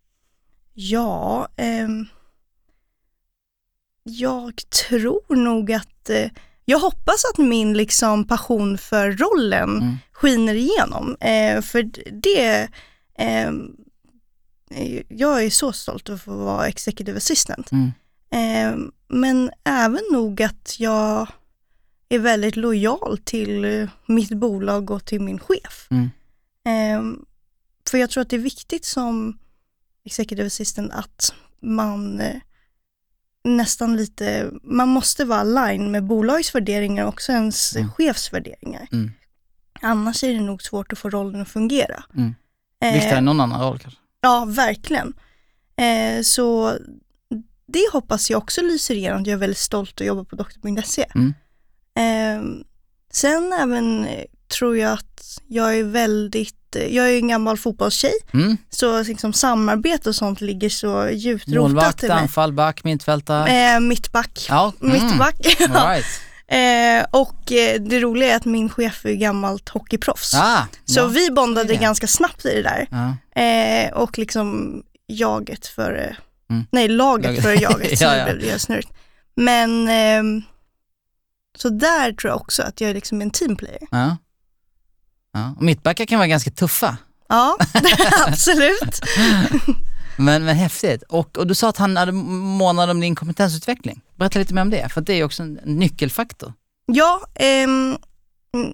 Ja, 0.74 1.48
ehm, 1.56 2.06
jag 4.02 4.62
tror 4.88 5.36
nog 5.36 5.72
att, 5.72 6.10
eh, 6.10 6.30
jag 6.70 6.78
hoppas 6.78 7.24
att 7.24 7.38
min 7.38 7.72
liksom 7.76 8.24
passion 8.26 8.78
för 8.78 9.12
rollen 9.12 9.70
Mm. 9.76 9.96
skiner 10.12 10.54
igenom. 10.54 11.16
Eh, 11.20 11.62
för 11.62 11.82
det, 12.22 12.68
eh, 13.18 13.52
jag 15.08 15.44
är 15.44 15.50
så 15.50 15.72
stolt 15.72 16.08
att 16.08 16.22
få 16.22 16.36
vara 16.36 16.66
executive 16.66 17.16
assistant. 17.16 17.70
Mm. 17.72 17.92
Eh, 18.30 18.88
men 19.08 19.50
även 19.64 20.02
nog 20.12 20.42
att 20.42 20.76
jag 20.78 21.26
är 22.08 22.18
väldigt 22.18 22.56
lojal 22.56 23.18
till 23.24 23.88
mitt 24.06 24.30
bolag 24.32 24.90
och 24.90 25.04
till 25.04 25.20
min 25.20 25.38
chef. 25.38 25.88
Mm. 25.90 26.10
Eh, 26.66 27.18
för 27.90 27.98
jag 27.98 28.10
tror 28.10 28.22
att 28.22 28.30
det 28.30 28.36
är 28.36 28.40
viktigt 28.40 28.84
som 28.84 29.38
executive 30.04 30.46
assistant 30.46 30.92
att 30.92 31.34
man 31.60 32.20
eh, 32.20 32.36
nästan 33.44 33.96
lite, 33.96 34.50
man 34.62 34.88
måste 34.88 35.24
vara 35.24 35.40
align 35.40 35.90
med 35.90 36.04
bolagets 36.04 36.54
värderingar 36.54 37.02
och 37.02 37.08
också 37.08 37.32
ens 37.32 37.76
Mm. 37.76 37.90
chefs 37.92 38.32
värderingar. 38.32 38.88
Mm. 38.92 39.10
Annars 39.80 40.24
är 40.24 40.34
det 40.34 40.40
nog 40.40 40.62
svårt 40.62 40.92
att 40.92 40.98
få 40.98 41.10
rollen 41.10 41.40
att 41.42 41.48
fungera. 41.48 42.04
Mm. 42.16 42.34
Eh, 42.82 42.92
Viktigare 42.92 43.18
än 43.18 43.24
någon 43.24 43.40
annan 43.40 43.60
roll 43.60 43.78
kanske? 43.78 44.00
Ja, 44.20 44.44
verkligen. 44.48 45.12
Eh, 45.76 46.22
så 46.22 46.78
det 47.66 47.84
hoppas 47.92 48.30
jag 48.30 48.38
också 48.38 48.62
lyser 48.62 48.94
igenom. 48.94 49.24
Jag 49.24 49.32
är 49.32 49.36
väldigt 49.36 49.58
stolt 49.58 50.00
att 50.00 50.06
jobba 50.06 50.24
på 50.24 50.36
doktor.se. 50.36 51.06
Mm. 51.14 51.34
Eh, 51.94 52.64
sen 53.12 53.52
även 53.52 54.04
eh, 54.04 54.24
tror 54.58 54.76
jag 54.76 54.92
att 54.92 55.38
jag 55.46 55.78
är 55.78 55.84
väldigt, 55.84 56.57
eh, 56.76 56.86
jag 56.96 57.10
är 57.10 57.16
en 57.18 57.28
gammal 57.28 57.56
fotbollstjej, 57.58 58.12
Mm. 58.34 58.56
så 58.70 59.02
liksom 59.02 59.32
samarbete 59.32 60.08
och 60.08 60.14
sånt 60.14 60.40
ligger 60.40 60.68
så 60.68 61.08
djupt 61.10 61.48
rotat 61.48 62.02
i 62.04 62.08
mig. 62.08 62.16
anfall, 62.16 62.52
back, 62.52 62.84
mittfältare? 62.84 63.74
Eh, 63.74 63.80
mittback. 63.80 64.46
Ja. 64.48 64.72
Mm. 64.82 64.92
Mittback. 64.92 65.56
Right. 65.58 66.06
Eh, 66.50 67.06
och 67.10 67.52
eh, 67.52 67.80
det 67.80 68.00
roliga 68.00 68.32
är 68.32 68.36
att 68.36 68.44
min 68.44 68.70
chef 68.70 69.04
är 69.06 69.12
gammalt 69.14 69.68
hockeyproffs. 69.68 70.34
Ah, 70.34 70.62
så 70.84 71.00
ja. 71.00 71.06
vi 71.06 71.30
bondade 71.30 71.68
det. 71.68 71.76
ganska 71.76 72.06
snabbt 72.06 72.44
i 72.44 72.54
det 72.54 72.62
där. 72.62 72.86
Ja. 72.90 73.42
Eh, 73.42 73.92
och 73.92 74.18
liksom 74.18 74.82
jaget 75.06 75.66
för, 75.66 76.16
Mm. 76.50 76.64
nej 76.70 76.88
laget 76.88 77.26
Laget. 77.26 77.42
för 77.42 77.62
jaget, 77.62 77.98
så 77.98 78.04
Ja, 78.04 78.16
ja. 78.16 78.24
blev 78.24 78.38
det 78.52 78.58
snurrigt. 78.58 78.88
Men 79.36 79.88
ehm, 79.88 80.42
så 81.58 81.68
där 81.68 82.12
tror 82.12 82.30
jag 82.30 82.40
också 82.40 82.62
att 82.62 82.80
jag 82.80 82.90
är 82.90 82.94
liksom 82.94 83.22
en 83.22 83.30
teamplayer. 83.30 83.78
Ja. 83.90 84.16
Ja. 85.38 85.54
Och 85.56 85.62
Mittbackar 85.62 86.04
kan 86.06 86.18
vara 86.18 86.28
ganska 86.28 86.50
tuffa. 86.50 86.96
Ja, 87.28 87.56
absolut. 88.26 89.00
Men, 90.20 90.44
men 90.44 90.56
häftigt. 90.56 91.02
Och, 91.02 91.38
och 91.38 91.46
du 91.46 91.54
sa 91.54 91.68
att 91.68 91.76
han 91.76 91.96
hade 91.96 92.12
månad 92.12 92.90
om 92.90 93.00
din 93.00 93.14
kompetensutveckling. 93.14 94.00
Berätta 94.16 94.38
lite 94.38 94.54
mer 94.54 94.62
om 94.62 94.70
det, 94.70 94.88
för 94.88 95.00
det 95.00 95.12
är 95.12 95.24
också 95.24 95.42
en 95.42 95.58
nyckelfaktor. 95.64 96.52
Ja, 96.86 97.20
ehm, 97.34 97.98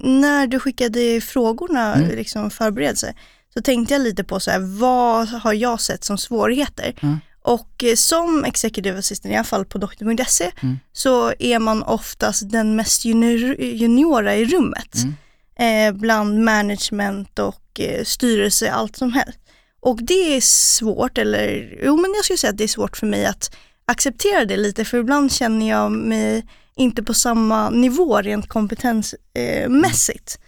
när 0.01 0.47
du 0.47 0.61
skickade 0.61 1.21
frågorna, 1.21 1.95
Mm. 1.95 2.17
liksom 2.17 2.51
förberedelse, 2.51 3.15
så 3.55 3.63
tänkte 3.63 3.95
jag 3.95 4.03
lite 4.03 4.25
på 4.25 4.41
så 4.41 4.51
här, 4.51 4.79
vad 4.79 5.29
har 5.29 5.53
jag 5.53 5.81
sett 5.81 6.05
som 6.05 6.19
svårigheter? 6.19 6.95
Mm. 7.03 7.19
Och 7.43 7.85
eh, 7.85 7.95
som 7.95 8.45
executive 8.45 8.99
assistant, 8.99 9.33
i 9.33 9.37
alla 9.37 9.45
fall 9.45 9.65
på 9.65 9.79
doktor.se, 9.79 10.51
Mm. 10.63 10.79
så 10.93 11.33
är 11.39 11.59
man 11.59 11.83
oftast 11.83 12.51
den 12.51 12.77
mest 12.77 13.05
junior, 13.05 13.61
juniora 13.61 14.35
i 14.37 14.45
rummet. 14.45 14.95
Mm. 14.97 15.15
Eh, 15.57 15.93
bland 15.95 16.45
management 16.45 17.39
och 17.39 17.81
eh, 17.81 18.05
styrelse, 18.05 18.73
allt 18.73 18.97
som 18.97 19.13
helst. 19.13 19.39
Och 19.81 19.99
det 20.03 20.37
är 20.37 20.41
svårt, 20.41 21.19
eller 21.19 21.79
jo 21.85 21.97
men 21.97 22.13
jag 22.15 22.25
skulle 22.25 22.37
säga 22.39 22.51
att 22.51 22.59
det 22.59 22.65
är 22.65 22.69
svårt 22.69 22.97
för 22.97 23.07
mig 23.07 23.27
att 23.27 23.57
acceptera 23.87 24.45
det 24.45 24.57
lite, 24.57 24.85
för 24.85 24.99
ibland 24.99 25.33
känner 25.33 25.69
jag 25.69 25.93
mig 25.93 26.47
inte 26.77 27.03
på 27.03 27.15
samma 27.15 27.71
nivå 27.71 28.21
rent 28.21 28.49
kompetensmässigt. 28.49 30.39
Eh. 30.39 30.45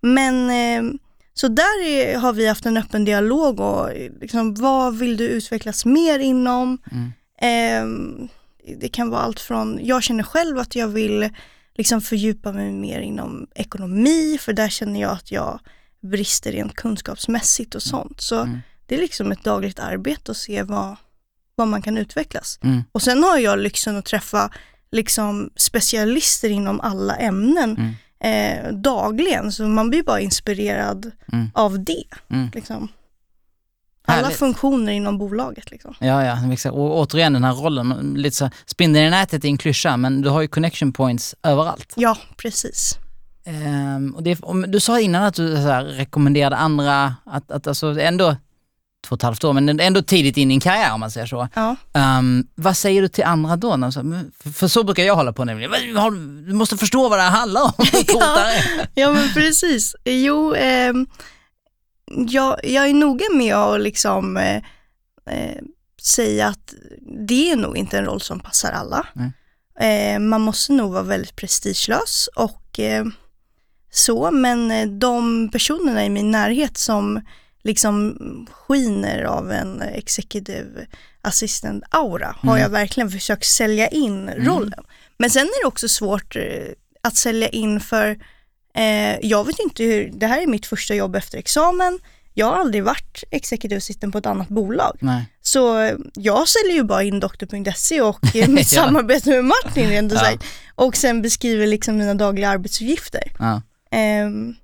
Men 0.00 0.50
eh, 0.50 0.92
så 1.34 1.48
där 1.48 1.84
är, 1.86 2.18
har 2.18 2.32
vi 2.32 2.46
haft 2.46 2.66
en 2.66 2.76
öppen 2.76 3.04
dialog 3.04 3.60
och 3.60 3.90
liksom, 4.20 4.54
vad 4.54 4.98
vill 4.98 5.16
du 5.16 5.28
utvecklas 5.28 5.84
mer 5.84 6.18
inom? 6.18 6.78
Mm. 6.92 7.12
Eh, 7.40 8.76
det 8.80 8.88
kan 8.88 9.10
vara 9.10 9.20
allt 9.20 9.40
från, 9.40 9.78
jag 9.82 10.02
känner 10.02 10.22
själv 10.22 10.58
att 10.58 10.76
jag 10.76 10.88
vill 10.88 11.30
liksom 11.76 12.00
fördjupa 12.00 12.52
mig 12.52 12.72
mer 12.72 13.00
inom 13.00 13.46
ekonomi, 13.54 14.38
för 14.40 14.52
där 14.52 14.68
känner 14.68 15.00
jag 15.00 15.10
att 15.12 15.32
jag 15.32 15.60
brister 16.00 16.52
rent 16.52 16.74
kunskapsmässigt 16.74 17.74
och 17.74 17.82
sånt. 17.82 18.20
Så 18.20 18.40
Mm. 18.42 18.58
det 18.86 18.94
är 18.94 18.98
liksom 19.00 19.32
ett 19.32 19.44
dagligt 19.44 19.78
arbete 19.78 20.30
att 20.30 20.36
se 20.36 20.62
vad, 20.62 20.96
vad 21.54 21.68
man 21.68 21.82
kan 21.82 21.96
utvecklas. 21.96 22.58
Mm. 22.62 22.82
Och 22.92 23.02
sen 23.02 23.22
har 23.22 23.38
jag 23.38 23.58
lyxen 23.58 23.96
att 23.96 24.04
träffa 24.04 24.50
liksom 24.92 25.50
specialister 25.56 26.50
inom 26.50 26.80
alla 26.80 27.16
ämnen 27.16 27.76
Mm. 27.76 27.94
eh, 28.20 28.72
dagligen, 28.72 29.52
så 29.52 29.62
man 29.68 29.90
blir 29.90 30.02
bara 30.02 30.20
inspirerad 30.20 31.10
Mm. 31.32 31.50
av 31.54 31.84
det. 31.84 32.04
Mm. 32.30 32.48
Liksom. 32.54 32.88
Alla 34.06 34.22
Härligt. 34.22 34.38
funktioner 34.38 34.92
inom 34.92 35.18
bolaget. 35.18 35.70
Liksom. 35.70 35.94
Ja, 35.98 36.24
ja, 36.24 36.52
exakt. 36.52 36.74
Och 36.74 36.98
återigen 36.98 37.32
den 37.32 37.44
här 37.44 37.52
rollen, 37.52 38.14
lite 38.16 38.36
så, 38.36 38.50
spindeln 38.66 39.06
i 39.06 39.10
nätet 39.10 39.44
är 39.44 39.48
en 39.48 39.58
klyscha, 39.58 39.96
men 39.96 40.22
du 40.22 40.28
har 40.28 40.40
ju 40.40 40.48
connection 40.48 40.92
points 40.92 41.34
överallt. 41.42 41.92
Ja, 41.96 42.16
precis. 42.36 42.98
Ehm, 43.44 44.14
och 44.16 44.22
det, 44.22 44.38
om, 44.42 44.64
du 44.68 44.80
sa 44.80 45.00
innan 45.00 45.22
att 45.22 45.34
du 45.34 45.54
så 45.56 45.62
här, 45.62 45.84
rekommenderade 45.84 46.56
andra, 46.56 47.14
att, 47.26 47.50
att 47.50 47.66
alltså 47.66 48.00
ändå, 48.00 48.36
två 49.06 49.12
och 49.12 49.18
ett 49.18 49.22
halvt 49.22 49.44
år, 49.44 49.52
men 49.52 49.80
ändå 49.80 50.02
tidigt 50.02 50.36
in 50.36 50.50
i 50.50 50.54
en 50.54 50.60
karriär 50.60 50.92
om 50.94 51.00
man 51.00 51.10
säger 51.10 51.26
så. 51.26 51.48
Ja. 51.54 51.76
Ehm, 51.94 52.46
vad 52.54 52.76
säger 52.76 53.02
du 53.02 53.08
till 53.08 53.24
andra 53.24 53.56
då? 53.56 53.76
När 53.76 53.86
de 53.86 53.92
säger, 53.92 54.04
"Men- 54.04 54.32
För, 54.42 54.50
för 54.50 54.68
så 54.68 54.84
brukar 54.84 55.02
jag 55.02 55.16
hålla 55.16 55.32
på 55.32 55.44
nämligen. 55.44 55.70
"Men, 55.70 55.96
har- 55.96 56.46
Du 56.46 56.52
måste 56.52 56.76
förstå 56.76 57.08
vad 57.08 57.18
det 57.18 57.22
här 57.22 57.30
handlar 57.30 57.62
om. 57.62 57.72
är." 57.78 58.88
ja, 58.94 59.12
men 59.12 59.28
precis. 59.34 59.94
Jo, 60.04 60.54
ehm, 60.54 61.06
jag, 62.10 62.60
jag 62.64 62.88
är 62.88 62.94
noga 62.94 63.24
med 63.34 63.54
att 63.54 63.80
liksom, 63.80 64.36
eh, 64.36 64.56
eh, 65.30 65.62
säga 66.02 66.46
att 66.48 66.74
det 67.26 67.50
är 67.50 67.56
nog 67.56 67.76
inte 67.76 67.98
en 67.98 68.04
roll 68.04 68.20
som 68.20 68.40
passar 68.40 68.72
alla. 68.72 69.06
Eh, 69.80 70.18
man 70.18 70.40
måste 70.40 70.72
nog 70.72 70.92
vara 70.92 71.02
väldigt 71.02 71.36
prestigelös 71.36 72.28
och 72.36 72.78
eh, 72.80 73.04
så, 73.90 74.30
men 74.30 74.70
eh, 74.70 74.86
de 74.88 75.48
personerna 75.52 76.04
i 76.04 76.08
min 76.10 76.30
närhet 76.30 76.76
som 76.78 77.20
liksom 77.62 78.16
skiner 78.50 79.22
av 79.22 79.52
en 79.52 79.82
executive 79.82 80.86
assistant 81.20 81.84
aura 81.90 82.36
har 82.40 82.50
Mm. 82.52 82.62
jag 82.62 82.68
verkligen 82.68 83.10
försökt 83.10 83.46
sälja 83.46 83.88
in 83.88 84.30
rollen. 84.30 84.84
Men 85.18 85.30
sen 85.30 85.42
är 85.46 85.62
det 85.62 85.68
också 85.68 85.88
svårt 85.88 86.36
att 87.02 87.16
sälja 87.16 87.48
in 87.48 87.80
för 87.80 88.18
eh, 88.76 89.18
jag 89.22 89.44
vet 89.46 89.58
inte 89.58 89.82
hur, 89.84 90.10
det 90.14 90.26
här 90.26 90.42
är 90.42 90.46
mitt 90.46 90.66
första 90.66 90.94
jobb 90.94 91.16
efter 91.16 91.38
examen. 91.38 91.98
Jag 92.34 92.46
har 92.46 92.56
aldrig 92.56 92.84
varit 92.84 93.24
executive 93.30 93.76
assistant 93.78 94.12
på 94.12 94.18
ett 94.18 94.26
annat 94.26 94.48
bolag. 94.48 94.98
Nej. 95.00 95.24
Så 95.42 95.78
eh, 95.78 95.94
jag 96.14 96.48
säljer 96.48 96.76
ju 96.76 96.82
bara 96.82 97.02
in 97.02 97.20
doktor.se 97.20 98.00
och 98.00 98.24
eh, 98.36 98.48
mitt 98.48 98.72
Ja. 98.72 98.82
samarbete 98.82 99.30
med 99.30 99.44
Martin 99.44 99.88
rent 99.90 100.12
ut 100.12 100.18
Ja. 100.22 100.38
Och 100.74 100.96
sen 100.96 101.22
beskriver 101.22 101.66
liksom 101.66 101.96
mina 101.96 102.14
dagliga 102.14 102.48
arbetsuppgifter. 102.48 103.22
Ja. 103.38 103.62
Ehm, 103.90 104.54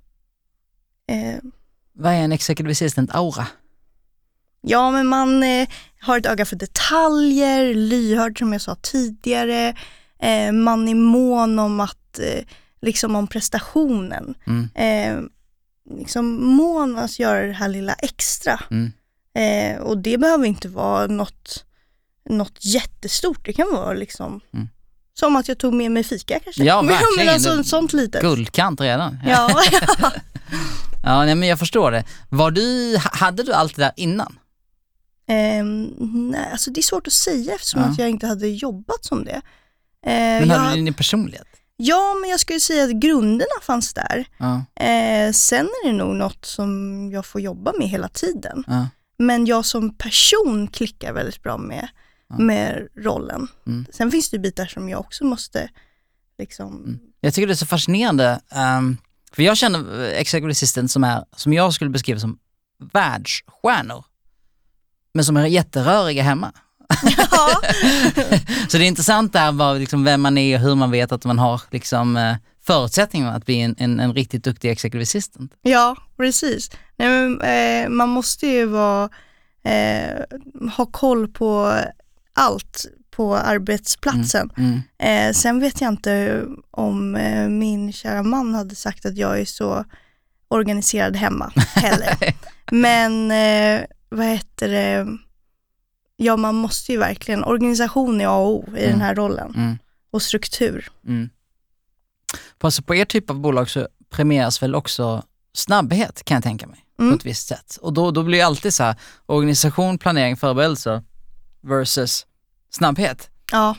eh, 1.09 1.35
Vad 1.93 2.13
är 2.13 2.17
en 2.17 2.31
executive 2.31 2.71
assistant 2.71 3.15
aura? 3.15 3.47
ja 4.67 4.91
men 4.91 5.07
man 5.07 5.43
eh, 5.43 5.67
har 6.01 6.17
ett 6.17 6.25
öga 6.25 6.45
för 6.45 6.55
detaljer, 6.55 7.73
lyhörd 7.73 8.39
som 8.39 8.53
jag 8.53 8.61
sa 8.61 8.75
tidigare. 8.75 9.75
Eh, 10.21 10.51
man 10.51 10.87
är 10.87 10.95
mån 10.95 11.59
om 11.59 11.79
att, 11.79 12.19
eh, 12.19 12.43
liksom 12.83 13.15
om 13.15 13.27
prestationen. 13.27 14.35
Mm. 14.47 14.69
Eh, 14.75 15.23
liksom 15.97 16.45
mån 16.45 16.97
att 16.97 17.19
göra 17.19 17.45
det 17.47 17.53
här 17.53 17.67
lilla 17.69 17.93
extra. 17.93 18.59
Mm. 18.71 18.91
Eh, 19.35 19.81
och 19.81 19.97
det 19.97 20.17
behöver 20.17 20.45
inte 20.45 20.67
vara 20.69 21.07
något, 21.07 21.65
något 22.29 22.65
jättestort. 22.65 23.45
Det 23.45 23.53
kan 23.53 23.67
vara 23.71 23.93
liksom 23.93 24.41
Mm. 24.53 24.69
som 25.19 25.35
att 25.35 25.47
jag 25.47 25.57
tog 25.57 25.73
med 25.73 25.91
mig 25.91 26.03
fika 26.03 26.39
kanske. 26.43 26.63
Ja, 26.63 26.81
Men 26.81 26.87
verkligen. 26.95 27.33
alltså, 27.33 27.55
Det- 27.55 27.63
sånt 27.63 27.93
litet. 27.93 28.21
Guldkant 28.21 28.81
redan. 28.81 29.17
Ja, 29.25 29.49
Ja, 31.05 31.25
nej, 31.25 31.35
men 31.35 31.49
jag 31.49 31.59
förstår 31.59 31.91
det. 31.91 32.03
Var 32.29 32.51
du, 32.51 32.97
ha- 32.97 33.09
hade 33.25 33.43
du 33.43 33.53
allt 33.53 33.75
det 33.75 33.81
där 33.81 33.91
innan? 33.95 34.39
Ehm, 35.27 35.83
nej, 36.31 36.49
alltså 36.51 36.71
det 36.71 36.79
är 36.79 36.83
svårt 36.83 37.07
att 37.07 37.13
säga 37.13 37.53
eftersom 37.55 37.81
Ja. 37.81 37.87
att 37.87 37.99
jag 37.99 38.09
inte 38.09 38.27
hade 38.27 38.47
jobbat 38.47 39.05
som 39.05 39.25
det. 39.25 39.31
Eh, 39.31 39.41
Men 40.13 40.49
jag, 40.49 40.55
hade 40.57 40.75
du 40.75 40.81
din 40.85 40.93
personlighet? 40.93 41.47
Ja, 41.77 42.15
men 42.21 42.29
jag 42.29 42.39
skulle 42.39 42.59
säga 42.59 42.83
att 42.83 42.91
grunderna 42.91 43.59
fanns 43.61 43.93
där. 43.93 44.25
Ja, 44.37 44.65
Eh, 44.85 45.31
sen 45.31 45.65
är 45.65 45.87
det 45.87 45.93
nog 45.97 46.15
något 46.15 46.45
som 46.45 47.09
jag 47.11 47.25
får 47.25 47.41
jobba 47.41 47.73
med 47.79 47.87
hela 47.89 48.07
tiden. 48.07 48.63
ja. 48.67 48.87
Men 49.17 49.45
jag 49.45 49.65
som 49.65 49.95
person 49.97 50.67
klickar 50.67 51.13
väldigt 51.13 51.43
bra 51.43 51.57
med, 51.57 51.87
Ja. 52.29 52.37
med 52.37 52.87
rollen. 52.97 53.47
Mm. 53.67 53.85
Sen 53.93 54.11
finns 54.11 54.29
det 54.29 54.39
bitar 54.39 54.65
som 54.65 54.89
jag 54.89 54.99
också 54.99 55.23
måste 55.25 55.69
liksom, 56.37 56.83
Mm. 56.83 56.99
Jag 57.21 57.33
tycker 57.33 57.47
det 57.47 57.53
är 57.53 57.55
så 57.55 57.65
fascinerande, 57.65 58.39
ehm, 58.51 58.97
för 59.31 59.43
jag 59.43 59.57
känner 59.57 60.01
eh, 60.03 60.19
executive 60.19 60.51
assistant 60.51 60.91
som 60.91 61.03
är, 61.03 61.25
som 61.35 61.53
jag 61.53 61.73
skulle 61.73 61.89
beskriva 61.89 62.19
som 62.19 62.39
världsstjärnor, 62.93 64.05
men 65.13 65.25
som 65.25 65.37
är 65.37 65.45
jätteröriga 65.45 66.23
hemma. 66.23 66.51
Ja, 67.31 67.61
Så 68.69 68.77
det 68.77 68.83
är 68.83 68.87
intressant 68.87 69.33
där 69.33 69.51
vad, 69.51 69.79
liksom, 69.79 70.03
vem 70.03 70.21
man 70.21 70.37
är 70.37 70.55
och 70.55 70.61
hur 70.61 70.75
man 70.75 70.91
vet 70.91 71.11
att 71.11 71.25
man 71.25 71.39
har 71.39 71.61
liksom, 71.71 72.17
eh, 72.17 72.35
förutsättningar 72.65 73.35
att 73.35 73.45
bli 73.45 73.61
en, 73.61 73.75
en, 73.77 73.99
en 73.99 74.13
riktigt 74.13 74.43
duktig 74.43 74.71
executive 74.71 75.03
assistant. 75.03 75.51
ja, 75.61 75.95
precis. 76.17 76.71
Nej, 76.95 77.09
men, 77.09 77.41
eh, 77.41 77.89
man 77.89 78.09
måste 78.09 78.47
ju 78.47 78.65
vara, 78.65 79.09
eh, 79.63 80.19
ha 80.77 80.85
koll 80.85 81.27
på 81.27 81.75
allt 82.33 82.85
på 83.15 83.35
arbetsplatsen. 83.35 84.49
Mm. 84.57 84.81
Eh, 84.99 85.33
sen 85.33 85.59
vet 85.59 85.81
jag 85.81 85.93
inte 85.93 86.43
om 86.71 87.15
eh, 87.15 87.47
min 87.47 87.93
kära 87.93 88.23
man 88.23 88.55
hade 88.55 88.75
sagt 88.75 89.05
att 89.05 89.17
jag 89.17 89.39
är 89.39 89.45
så 89.45 89.85
organiserad 90.47 91.15
hemma 91.15 91.51
heller. 91.55 92.17
Men 92.71 93.31
eh, 93.31 93.85
vad 94.09 94.25
heter 94.25 94.69
det, 94.69 95.17
ja 96.17 96.37
man 96.37 96.55
måste 96.55 96.91
ju 96.91 96.97
verkligen, 96.97 97.43
organisation 97.43 98.21
är 98.21 98.27
A 98.27 98.31
och 98.37 98.47
O 98.49 98.65
i 98.67 98.79
Mm. 98.79 98.91
den 98.91 99.01
här 99.01 99.15
rollen 99.15 99.53
Mm. 99.55 99.77
och 100.11 100.21
struktur. 100.21 100.89
Mm. 101.07 101.29
På, 102.57 102.67
alltså 102.67 102.81
på 102.81 102.95
er 102.95 103.05
typ 103.05 103.29
av 103.29 103.39
bolag 103.39 103.69
så 103.69 103.87
premieras 104.09 104.63
väl 104.63 104.75
också 104.75 105.23
snabbhet 105.53 106.23
kan 106.25 106.35
jag 106.35 106.43
tänka 106.43 106.67
mig, 106.67 106.85
på 106.97 107.03
Mm. 107.03 107.15
ett 107.15 107.25
visst 107.25 107.47
sätt. 107.47 107.77
Och 107.81 107.93
då, 107.93 108.11
då 108.11 108.23
blir 108.23 108.37
det 108.37 108.43
alltid 108.45 108.73
så 108.73 108.83
här, 108.83 108.95
organisation, 109.25 109.97
planering, 109.97 110.37
förberedelser 110.37 111.03
versus 111.61 112.25
snabbhet. 112.69 113.29
Ja, 113.51 113.75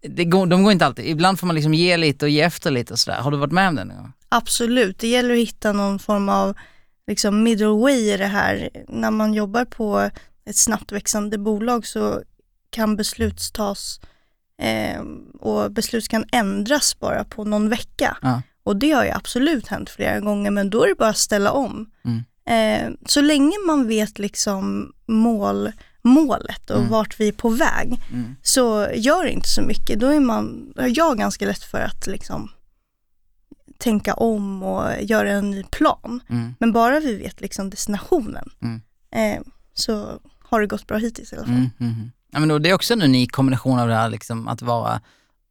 Det 0.00 0.24
går, 0.24 0.46
de 0.46 0.62
går 0.62 0.72
inte 0.72 0.86
alltid, 0.86 1.06
ibland 1.06 1.40
får 1.40 1.46
man 1.46 1.56
liksom 1.56 1.74
ge 1.74 1.96
lite 1.96 2.24
och 2.24 2.28
ge 2.30 2.40
efter 2.40 2.70
lite 2.70 2.92
och 2.92 2.98
sådär. 2.98 3.20
Har 3.20 3.30
du 3.30 3.36
varit 3.36 3.52
med 3.52 3.68
om 3.68 3.74
det 3.74 3.84
någon 3.84 3.96
gång? 3.96 4.12
absolut. 4.28 4.98
Det 4.98 5.08
gäller 5.08 5.32
att 5.34 5.40
hitta 5.40 5.72
någon 5.72 5.98
form 5.98 6.28
av 6.28 6.54
liksom 7.06 7.42
middle 7.42 7.66
way 7.66 7.94
i 8.12 8.16
det 8.16 8.26
här. 8.26 8.70
När 8.88 9.10
man 9.10 9.34
jobbar 9.34 9.64
på 9.64 10.10
ett 10.48 10.56
snabbt 10.56 10.92
växande 10.92 11.38
bolag 11.38 11.86
så 11.86 12.22
kan 12.70 12.96
beslut 12.96 13.50
tas 13.54 14.00
Eh, 14.60 15.02
och 15.40 15.72
beslut 15.72 16.08
kan 16.08 16.24
ändras 16.32 16.98
bara 17.00 17.24
på 17.24 17.44
någon 17.44 17.68
vecka. 17.68 18.16
Ja. 18.22 18.42
Och 18.62 18.76
det 18.76 18.90
har 18.90 19.04
ju 19.04 19.10
absolut 19.10 19.68
hänt 19.68 19.90
flera 19.90 20.20
gånger, 20.20 20.50
men 20.50 20.70
då 20.70 20.82
är 20.84 20.88
det 20.88 20.94
bara 20.94 21.08
att 21.08 21.16
ställa 21.18 21.52
om. 21.52 21.90
Mm. 22.04 22.22
Eh, 22.46 22.94
så 23.06 23.20
länge 23.20 23.52
man 23.66 23.88
vet 23.88 24.18
liksom 24.18 24.92
mål, 25.06 25.72
målet 26.02 26.70
och 26.70 26.78
Mm. 26.78 26.90
vart 26.90 27.20
vi 27.20 27.28
är 27.28 27.32
på 27.32 27.48
väg, 27.48 28.00
Mm. 28.12 28.36
så 28.42 28.88
gör 28.94 29.24
det 29.24 29.30
inte 29.30 29.48
så 29.48 29.62
mycket. 29.62 30.00
Då 30.00 30.06
är 30.06 30.20
man, 30.20 30.72
jag 30.88 31.18
ganska 31.18 31.46
lätt 31.46 31.64
för 31.64 31.78
att 31.80 32.06
liksom 32.06 32.50
tänka 33.78 34.14
om 34.14 34.62
och 34.62 35.02
göra 35.02 35.30
en 35.30 35.50
ny 35.50 35.62
plan. 35.64 36.20
Mm. 36.28 36.54
Men 36.60 36.72
bara 36.72 37.00
vi 37.00 37.16
vet 37.16 37.40
liksom 37.40 37.70
destinationen 37.70 38.50
Mm. 38.62 38.80
eh, 39.10 39.42
så 39.74 40.20
har 40.50 40.60
det 40.60 40.66
gått 40.66 40.86
bra 40.86 40.96
hittills 40.96 41.32
i 41.32 41.36
alla 41.36 41.44
fall. 41.44 41.54
Mm, 41.54 41.70
mm, 41.80 41.92
mm. 41.94 42.10
Ja, 42.32 42.38
men 42.38 42.48
då, 42.48 42.58
det 42.58 42.70
är 42.70 42.74
också 42.74 42.92
en 42.92 43.02
unik 43.02 43.32
kombination 43.32 43.78
av 43.78 43.88
det 43.88 43.94
här 43.94 44.08
liksom, 44.08 44.48
att 44.48 44.62
vara 44.62 45.00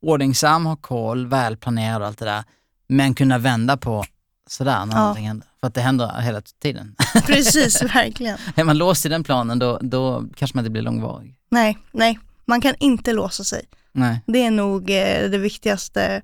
ordningsam, 0.01 0.66
ha 0.66 0.75
koll, 0.75 1.27
välplanerad 1.27 2.01
och 2.01 2.08
allt 2.08 2.18
det 2.20 2.25
där, 2.25 2.44
men 2.88 3.13
kunna 3.13 3.38
vända 3.38 3.77
på 3.77 4.06
sådär 4.50 4.86
när 4.86 4.96
Ja. 4.96 5.00
någonting 5.01 5.27
händer. 5.27 5.48
För 5.60 5.68
att 5.68 5.74
det 5.74 5.82
händer 5.82 6.22
hela 6.22 6.42
tiden. 6.42 6.96
Precis, 7.25 7.82
verkligen. 7.82 8.38
är 8.56 8.63
man 8.63 8.77
låst 8.77 9.06
i 9.06 9.10
den 9.10 9.24
planen 9.24 9.60
då, 9.60 9.80
då 9.82 10.24
kanske 10.36 10.58
man 10.58 10.62
inte 10.66 10.72
blir 10.72 10.82
långvarig. 10.82 11.36
Nej, 11.51 11.77
nej, 11.92 12.20
man 12.46 12.62
kan 12.62 12.75
inte 12.80 13.13
låsa 13.13 13.44
sig. 13.44 13.66
Nej. 13.92 14.22
Det 14.27 14.46
är 14.46 14.51
nog 14.51 14.82
eh, 14.89 15.30
det 15.30 15.38
viktigaste 15.38 16.22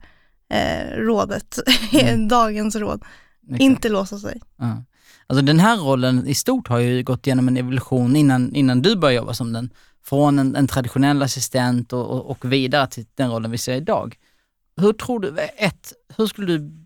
eh, 0.49 0.95
rådet, 0.97 1.59
Mm. 1.93 2.27
dagens 2.27 2.75
råd. 2.75 3.03
exakt. 3.47 3.61
Inte 3.61 3.89
låsa 3.89 4.19
sig. 4.19 4.41
Ja. 4.57 4.83
Alltså 5.27 5.45
den 5.45 5.59
här 5.59 5.77
rollen 5.77 6.27
i 6.27 6.33
stort 6.35 6.67
har 6.67 6.79
ju 6.79 7.03
gått 7.03 7.27
igenom 7.27 7.47
en 7.47 7.57
evolution 7.57 8.15
innan, 8.15 8.55
innan 8.55 8.81
du 8.81 8.95
började 8.95 9.17
jobba 9.17 9.33
som 9.33 9.53
den. 9.53 9.69
Från 10.03 10.39
en, 10.39 10.55
en 10.55 10.67
traditionell 10.67 11.21
assistent 11.21 11.93
och, 11.93 12.09
och, 12.09 12.29
och 12.29 12.51
vidare 12.51 12.87
till 12.87 13.05
den 13.15 13.31
rollen 13.31 13.51
vi 13.51 13.57
ser 13.57 13.75
idag. 13.75 14.17
Hur 14.77 14.93
tror 14.93 15.19
du, 15.19 15.37
ett, 15.57 15.93
hur 16.17 16.27
skulle 16.27 16.57
du 16.57 16.85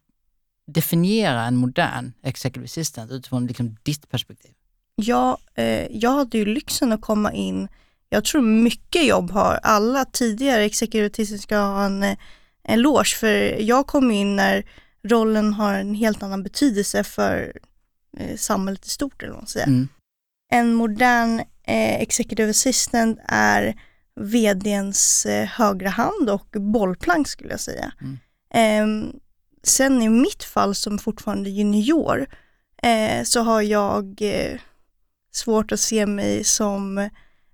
definiera 0.67 1.43
en 1.43 1.55
modern 1.55 2.13
executive 2.23 2.65
assistant 2.65 3.11
utifrån 3.11 3.47
liksom 3.47 3.77
ditt 3.83 4.09
perspektiv? 4.09 4.51
Ja, 4.95 5.37
eh, 5.55 5.87
jag 5.91 6.11
hade 6.11 6.37
ju 6.37 6.45
lyxen 6.45 6.91
att 6.91 7.01
komma 7.01 7.33
in, 7.33 7.67
jag 8.09 8.23
tror 8.23 8.41
mycket 8.41 9.05
jobb 9.05 9.31
har 9.31 9.59
alla 9.63 10.05
tidigare 10.05 10.63
executivister 10.63 11.37
ska 11.37 11.57
ha 11.57 11.85
en 11.85 12.15
eloge 12.63 13.15
för 13.15 13.61
jag 13.61 13.87
kom 13.87 14.11
in 14.11 14.35
när 14.35 14.65
rollen 15.03 15.53
har 15.53 15.73
en 15.73 15.95
helt 15.95 16.23
annan 16.23 16.43
betydelse 16.43 17.03
för 17.03 17.59
eh, 18.17 18.37
samhället 18.37 18.85
i 18.85 18.89
stort 18.89 19.23
eller 19.23 19.31
vad 19.31 19.41
man 19.41 19.47
säger. 19.47 19.67
Mm. 19.67 19.87
En 20.51 20.73
modern 20.73 21.39
eh, 21.63 22.01
executive 22.01 22.49
assistant 22.49 23.19
är 23.27 23.75
vdns 24.19 25.25
eh, 25.25 25.45
högra 25.45 25.89
hand 25.89 26.29
och 26.29 26.47
bollplank 26.59 27.27
skulle 27.27 27.49
jag 27.49 27.59
säga. 27.59 27.91
Mm. 28.01 28.17
Ehm, 28.53 29.19
sen 29.63 30.01
i 30.01 30.09
mitt 30.09 30.43
fall 30.43 30.75
som 30.75 30.97
fortfarande 30.97 31.49
junior 31.49 32.27
eh, 32.83 33.23
så 33.23 33.41
har 33.41 33.61
jag 33.61 34.21
eh, 34.21 34.59
svårt 35.31 35.71
att 35.71 35.79
se 35.79 36.05
mig 36.05 36.43
som 36.43 36.97
eh, 36.97 37.09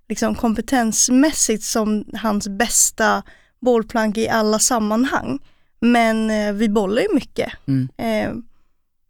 liksom 0.08 0.34
kompetensmässigt 0.34 1.64
som 1.64 2.04
hans 2.14 2.48
bästa 2.48 3.22
bollplank 3.60 4.16
i 4.16 4.28
alla 4.28 4.58
sammanhang. 4.58 5.38
Men 5.80 6.30
eh, 6.30 6.52
vi 6.52 6.68
bollar 6.68 7.02
ju 7.02 7.14
mycket 7.14 7.52
Mm. 7.66 7.88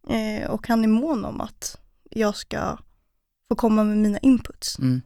Eh, 0.08 0.50
och 0.50 0.68
han 0.68 0.84
är 0.84 0.88
mån 0.88 1.24
om 1.24 1.40
att 1.40 1.78
jag 2.10 2.36
ska 2.36 2.78
få 3.48 3.54
komma 3.56 3.84
med 3.84 3.96
mina 3.96 4.18
inputs. 4.18 4.78
Mm. 4.78 5.02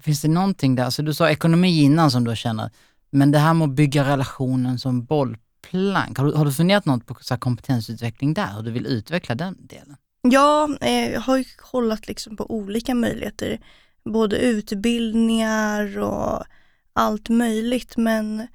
Finns 0.00 0.22
det 0.22 0.28
någonting 0.28 0.74
där, 0.74 0.90
så 0.90 1.02
du 1.02 1.14
sa 1.14 1.30
ekonomi 1.30 1.82
innan 1.82 2.10
som 2.10 2.24
du 2.24 2.36
känner, 2.36 2.70
men 3.10 3.30
det 3.30 3.38
här 3.38 3.54
med 3.54 3.68
att 3.68 3.74
bygga 3.74 4.04
relationen 4.04 4.78
som 4.78 5.04
bollplank, 5.04 6.18
har 6.18 6.26
du, 6.26 6.32
har 6.32 6.44
du 6.44 6.52
funderat 6.52 6.84
något 6.84 7.06
på 7.06 7.16
så 7.20 7.36
kompetensutveckling 7.36 8.34
där, 8.34 8.56
hur 8.56 8.62
du 8.62 8.70
vill 8.70 8.86
utveckla 8.86 9.34
den 9.34 9.66
delen? 9.66 9.96
Ja, 10.22 10.68
eh, 10.80 11.12
jag 11.12 11.20
har 11.20 11.36
ju 11.36 11.44
kollat 11.44 12.08
liksom 12.08 12.36
på 12.36 12.50
olika 12.50 12.94
möjligheter, 12.94 13.60
både 14.04 14.38
utbildningar 14.38 15.98
och 15.98 16.44
allt 16.92 17.28
möjligt, 17.28 17.96
men 17.96 18.46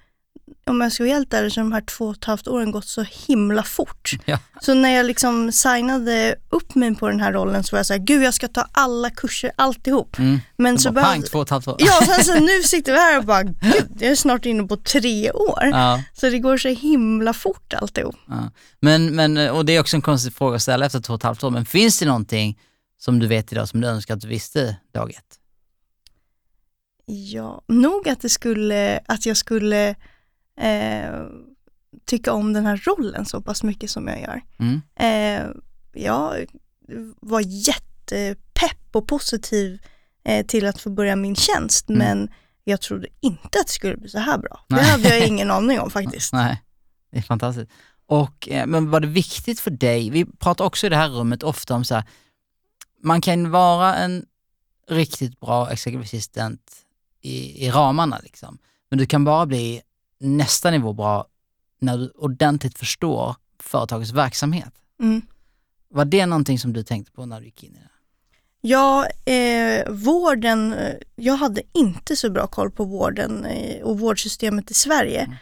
om 0.70 0.82
jag 0.82 0.92
ska 0.94 1.04
vara 1.04 1.14
helt 1.14 1.34
ärlig 1.34 1.52
så 1.54 1.60
har 1.60 1.64
de 1.66 1.72
här 1.72 1.82
två 1.82 2.06
och 2.06 2.16
ett 2.16 2.26
halvt 2.26 2.48
åren 2.48 2.72
gått 2.72 2.86
så 2.86 3.06
himla 3.28 3.64
fort. 3.64 4.12
Ja. 4.26 4.40
Så 4.62 4.74
när 4.74 4.90
jag 4.96 5.06
liksom 5.06 5.52
signade 5.52 6.36
upp 6.50 6.76
mig 6.76 6.96
på 6.96 7.08
den 7.10 7.20
här 7.20 7.34
rollen 7.34 7.64
så 7.64 7.76
var 7.76 7.80
jag 7.80 7.86
så 7.86 7.94
här, 7.94 8.00
gud 8.00 8.24
jag 8.24 8.34
ska 8.34 8.48
ta 8.48 8.68
alla 8.72 9.10
kurser, 9.10 9.52
alltihop. 9.56 10.20
Mm. 10.20 10.40
Men 10.58 10.80
så 10.80 10.92
Bara 10.92 11.06
pang, 11.06 11.22
två 11.24 11.38
och 11.40 11.44
ett 11.46 11.50
halvt 11.50 11.68
år. 11.68 11.76
Ja, 11.80 12.02
sen 12.06 12.24
så 12.24 12.40
nu 12.40 12.64
sitter 12.64 12.92
vi 12.92 12.98
här 12.98 13.18
och 13.18 13.26
bara, 13.26 13.44
gud, 13.44 13.88
jag 14.00 14.12
är 14.12 14.16
snart 14.16 14.46
inne 14.46 14.64
på 14.64 14.78
tre 14.78 15.32
år. 15.32 15.64
Ja, 15.64 16.04
Så 16.14 16.30
det 16.30 16.40
går 16.40 16.58
så 16.58 16.70
himla 16.70 17.34
fort 17.34 17.74
alltihop. 17.74 18.16
ja. 18.28 18.52
Men, 18.80 19.16
men, 19.16 19.38
och 19.50 19.66
det 19.66 19.76
är 19.76 19.80
också 19.80 19.96
en 19.96 20.02
konstig 20.02 20.34
fråga 20.34 20.56
att 20.56 20.62
ställa 20.62 20.86
efter 20.86 21.00
två 21.00 21.14
och 21.14 21.20
ett 21.20 21.24
halvt 21.24 21.44
år, 21.44 21.50
men 21.50 21.66
finns 21.66 22.00
det 22.00 22.06
någonting 22.06 22.60
som 22.98 23.20
du 23.20 23.28
vet 23.28 23.52
idag 23.52 23.70
som 23.70 23.82
du 23.82 23.88
önskar 23.88 24.14
att 24.14 24.22
du 24.22 24.28
visste 24.28 24.76
dag 24.94 25.10
ett? 25.10 25.36
Ja, 27.06 27.62
nog 27.68 28.10
att 28.10 28.22
det 28.22 28.30
skulle, 28.30 29.00
att 29.06 29.26
jag 29.26 29.38
skulle 29.38 29.96
eh, 30.60 31.26
tycka 32.06 32.34
om 32.34 32.54
den 32.54 32.66
här 32.66 32.78
rollen 32.86 33.26
så 33.26 33.42
pass 33.42 33.64
mycket 33.64 33.92
som 33.92 34.08
jag 34.08 34.22
gör. 34.22 34.42
Mm. 34.60 34.82
Eh, 35.00 35.52
jag 35.94 36.46
var 37.22 37.42
jättepepp 37.42 38.96
och 38.96 39.08
positiv 39.08 39.82
eh, 40.24 40.46
till 40.46 40.66
att 40.66 40.82
få 40.82 40.90
börja 40.90 41.16
min 41.16 41.36
tjänst, 41.36 41.90
Mm. 41.90 42.00
men 42.00 42.30
jag 42.64 42.82
trodde 42.82 43.08
inte 43.20 43.60
att 43.60 43.68
det 43.68 43.74
skulle 43.74 43.98
bli 43.98 44.10
så 44.10 44.20
här 44.20 44.38
bra. 44.38 44.66
Nej. 44.68 44.80
Det 44.80 44.86
hade 44.88 45.18
jag 45.18 45.28
ingen 45.28 45.52
aning 45.58 45.80
om 45.80 45.90
faktiskt. 45.92 46.34
Nej, 46.34 46.64
det 47.12 47.18
är 47.18 47.22
fantastiskt. 47.22 47.72
Och, 48.06 48.50
eh, 48.50 48.66
men 48.68 48.90
var 48.90 49.00
det 49.00 49.08
viktigt 49.08 49.60
för 49.60 49.72
dig, 49.72 50.10
vi 50.10 50.26
pratar 50.26 50.66
också 50.66 50.86
i 50.86 50.90
det 50.90 50.96
här 50.96 51.10
rummet 51.10 51.44
ofta 51.44 51.76
om 51.76 51.84
så 51.84 51.96
här, 51.96 52.04
man 53.04 53.22
kan 53.22 53.52
vara 53.52 53.96
en 53.96 54.26
riktigt 54.90 55.40
bra 55.40 55.72
executive 55.72 56.04
assistant 56.04 56.72
i, 57.22 57.66
i 57.66 57.72
ramarna 57.72 58.20
liksom, 58.24 58.58
men 58.90 59.00
du 59.00 59.06
kan 59.06 59.24
bara 59.24 59.46
bli 59.46 59.82
nästa 60.20 60.72
nivå 60.72 60.94
bra 60.94 61.26
när 61.80 61.98
du 61.98 62.10
ordentligt 62.16 62.78
förstår 62.78 63.36
företagets 63.60 64.12
verksamhet. 64.12 64.74
Mm. 65.02 65.22
Var 65.90 66.06
det 66.06 66.26
någonting 66.26 66.60
som 66.60 66.74
du 66.74 66.84
tänkte 66.84 67.12
på 67.12 67.26
när 67.26 67.40
du 67.40 67.46
gick 67.46 67.64
in 67.64 67.72
i 67.76 67.78
det? 67.78 67.90
Ja, 68.62 69.08
eh, 69.26 69.90
vården, 69.90 70.74
eh, 70.74 70.94
jag 71.16 71.34
hade 71.34 71.62
inte 71.74 72.16
så 72.16 72.30
bra 72.30 72.48
koll 72.48 72.72
på 72.72 72.84
vården 72.84 73.46
eh, 73.46 73.82
och 73.84 74.00
vårdsystemet 74.00 74.72
i 74.72 74.74
Sverige 74.74 75.38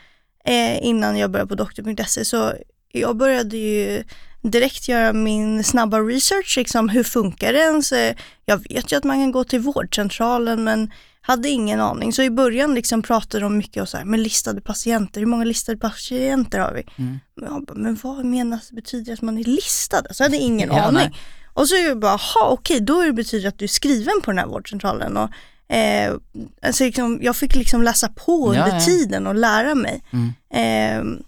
eh, 0.46 0.86
innan 0.86 1.18
jag 1.18 1.32
började 1.32 1.50
på 1.50 1.56
doktor.se. 1.56 2.26
Så 2.26 2.54
jag 2.92 3.18
började 3.18 3.58
ju 3.58 4.04
direkt 4.42 4.88
göra 4.88 5.14
min 5.14 5.64
snabba 5.64 6.00
research, 6.00 6.54
liksom, 6.58 6.90
hur 6.90 7.04
funkar 7.04 7.54
det 7.54 7.60
ens? 7.60 7.92
Eh, 7.92 8.16
Jag 8.46 8.58
vet 8.70 8.92
ju 8.92 8.96
att 8.98 9.04
man 9.04 9.18
kan 9.18 9.32
gå 9.32 9.44
till 9.44 9.60
vårdcentralen 9.60 10.64
men 10.64 10.92
hade 11.28 11.50
ingen 11.50 11.82
aning. 11.82 12.14
Så 12.14 12.22
i 12.24 12.30
början 12.30 12.76
liksom 12.76 13.02
pratade 13.02 13.44
de 13.44 13.58
mycket 13.58 13.82
om 13.82 13.88
så 13.88 13.98
här, 13.98 14.06
med 14.06 14.20
listade 14.20 14.62
patienter, 14.62 15.20
hur 15.22 15.28
många 15.28 15.44
listade 15.44 15.78
patienter 15.78 16.60
har 16.60 16.74
vi? 16.74 16.84
Mm. 17.04 17.20
Men, 17.36 17.54
jag 17.54 17.66
bara, 17.66 17.74
men 17.78 17.98
vad 18.04 18.26
menas 18.26 18.72
betyder 18.72 19.06
det 19.06 19.14
att 19.14 19.22
man 19.22 19.38
är 19.38 19.44
listad? 19.44 20.02
Så 20.12 20.24
jag 20.24 20.26
hade 20.30 20.38
ingen 20.38 20.70
Ja, 20.70 20.82
aning. 20.82 20.94
nej. 20.94 21.12
Och 21.54 21.68
så 21.68 21.76
är 21.76 21.88
jag 21.88 22.00
bara, 22.00 22.16
ha 22.16 22.48
okej, 22.50 22.80
då 22.80 23.02
är 23.02 23.06
det 23.06 23.14
betyder 23.14 23.48
att 23.50 23.60
du 23.60 23.66
är 23.66 23.70
skriven 23.70 24.14
på 24.24 24.32
den 24.32 24.38
här 24.38 24.48
vårdcentralen. 24.48 25.18
Och, 25.18 25.30
eh, 25.76 26.14
alltså 26.62 26.84
liksom, 26.84 27.20
jag 27.22 27.36
fick 27.36 27.56
liksom 27.56 27.84
läsa 27.84 28.10
på 28.10 28.56
Ja, 28.56 28.62
under 28.64 28.76
ja. 28.78 28.86
tiden 28.86 29.28
och 29.28 29.36
lära 29.36 29.76
mig. 29.76 30.04
Mm. 30.14 30.34
Eh, 30.54 31.20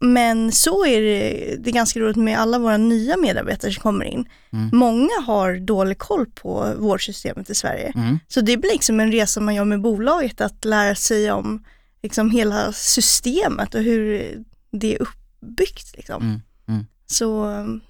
men 0.00 0.52
så 0.52 0.86
är 0.86 1.02
det, 1.02 1.56
det 1.56 1.70
är 1.70 1.74
ganska 1.74 2.00
roligt 2.00 2.16
med 2.16 2.38
alla 2.38 2.58
våra 2.58 2.76
nya 2.76 3.16
medarbetare 3.16 3.72
som 3.72 3.82
kommer 3.82 4.04
in. 4.04 4.28
Mm. 4.52 4.70
Många 4.72 5.20
har 5.26 5.56
dålig 5.56 5.98
koll 5.98 6.26
på 6.26 6.74
vårdsystemet 6.78 7.50
i 7.50 7.54
Sverige. 7.54 7.92
Mm. 7.94 8.18
Så 8.28 8.40
det 8.40 8.56
blir 8.56 8.72
liksom 8.72 9.00
en 9.00 9.12
resa 9.12 9.40
man 9.40 9.54
gör 9.54 9.64
med 9.64 9.80
bolaget, 9.80 10.40
att 10.40 10.64
lära 10.64 10.94
sig 10.94 11.30
om 11.30 11.64
liksom 12.02 12.30
hela 12.30 12.72
systemet 12.72 13.74
och 13.74 13.82
hur 13.82 14.34
det 14.70 14.94
är 14.94 15.02
uppbyggt. 15.02 15.96
Liksom. 15.96 16.22
Mm. 16.22 16.40
Mm. 16.68 16.86
Så 17.06 17.44
um, 17.44 17.80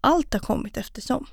allt 0.00 0.32
har 0.32 0.40
kommit 0.40 0.76
eftersom. 0.76 1.26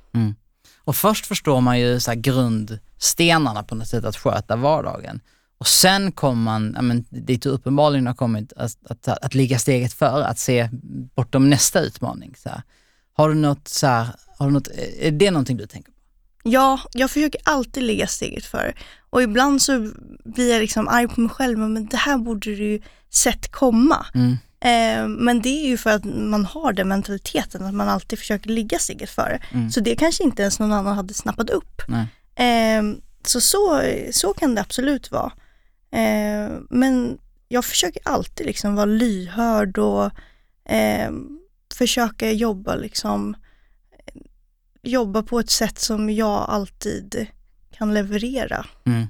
Och 0.83 0.95
först 0.95 1.25
förstår 1.25 1.61
man 1.61 1.79
ju 1.79 1.99
så 1.99 2.11
grundstenarna 2.15 3.63
på 3.63 3.75
något 3.75 3.87
sätt 3.87 4.05
att 4.05 4.17
sköta 4.17 4.55
vardagen. 4.55 5.19
Och 5.61 5.67
sen 5.67 6.11
kommer 6.11 6.43
man, 6.43 6.73
ja, 6.75 6.81
men, 6.81 7.05
dit 7.09 7.41
du 7.41 7.49
uppenbarligen 7.49 8.07
har 8.07 8.13
kommit, 8.13 8.53
att, 8.55 8.77
att, 8.89 9.07
att 9.07 9.35
ligga 9.35 9.59
steget 9.59 9.93
före, 9.93 10.25
att 10.25 10.39
se 10.39 10.69
bortom 11.15 11.49
nästa 11.49 11.79
utmaning. 11.79 12.35
Så 12.37 12.49
här. 12.49 12.61
Har 13.13 13.29
du 13.29 13.35
något 13.35 13.67
så 13.67 13.87
här, 13.87 14.07
har 14.37 14.47
du 14.47 14.53
något, 14.53 14.67
är 14.99 15.11
det 15.11 15.31
någonting 15.31 15.57
du 15.57 15.67
tänker 15.67 15.91
på? 15.91 15.97
Ja, 16.43 16.79
jag 16.93 17.11
försöker 17.11 17.41
alltid 17.43 17.83
ligga 17.83 18.07
steget 18.07 18.45
före. 18.45 18.73
Och 19.09 19.21
ibland 19.21 19.61
så 19.61 19.91
blir 20.23 20.51
jag 20.51 20.59
liksom 20.61 20.87
arg 20.87 21.07
på 21.07 21.21
mig 21.21 21.29
själv, 21.29 21.59
men 21.59 21.85
det 21.85 21.97
här 21.97 22.17
borde 22.17 22.55
du 22.55 22.71
ju 22.71 22.81
sett 23.09 23.51
komma. 23.51 24.05
Mm. 24.13 24.31
Eh, 24.59 25.07
men 25.07 25.41
det 25.41 25.49
är 25.49 25.67
ju 25.67 25.77
för 25.77 25.89
att 25.89 26.03
man 26.05 26.45
har 26.45 26.73
den 26.73 26.87
mentaliteten, 26.87 27.65
att 27.65 27.73
man 27.73 27.89
alltid 27.89 28.19
försöker 28.19 28.49
ligga 28.49 28.79
steget 28.79 29.09
före. 29.09 29.41
Mm. 29.51 29.71
Så 29.71 29.79
det 29.79 29.95
kanske 29.95 30.23
inte 30.23 30.41
ens 30.41 30.59
någon 30.59 30.73
annan 30.73 30.95
hade 30.95 31.13
snappat 31.13 31.49
upp. 31.49 31.81
Eh, 32.35 32.83
så, 33.25 33.41
så 33.41 33.81
så 34.11 34.33
kan 34.33 34.55
det 34.55 34.61
absolut 34.61 35.11
vara. 35.11 35.31
Eh, 35.91 36.59
men 36.69 37.17
jag 37.47 37.65
försöker 37.65 38.01
alltid 38.05 38.45
liksom 38.45 38.75
vara 38.75 38.85
lyhörd 38.85 39.77
och 39.77 40.11
eh, 40.71 41.11
försöka 41.73 42.31
jobba 42.31 42.75
liksom 42.75 43.35
jobba 44.83 45.23
på 45.23 45.39
ett 45.39 45.49
sätt 45.49 45.79
som 45.79 46.09
jag 46.09 46.45
alltid 46.49 47.27
kan 47.71 47.93
leverera. 47.93 48.65
Mm. 48.85 49.07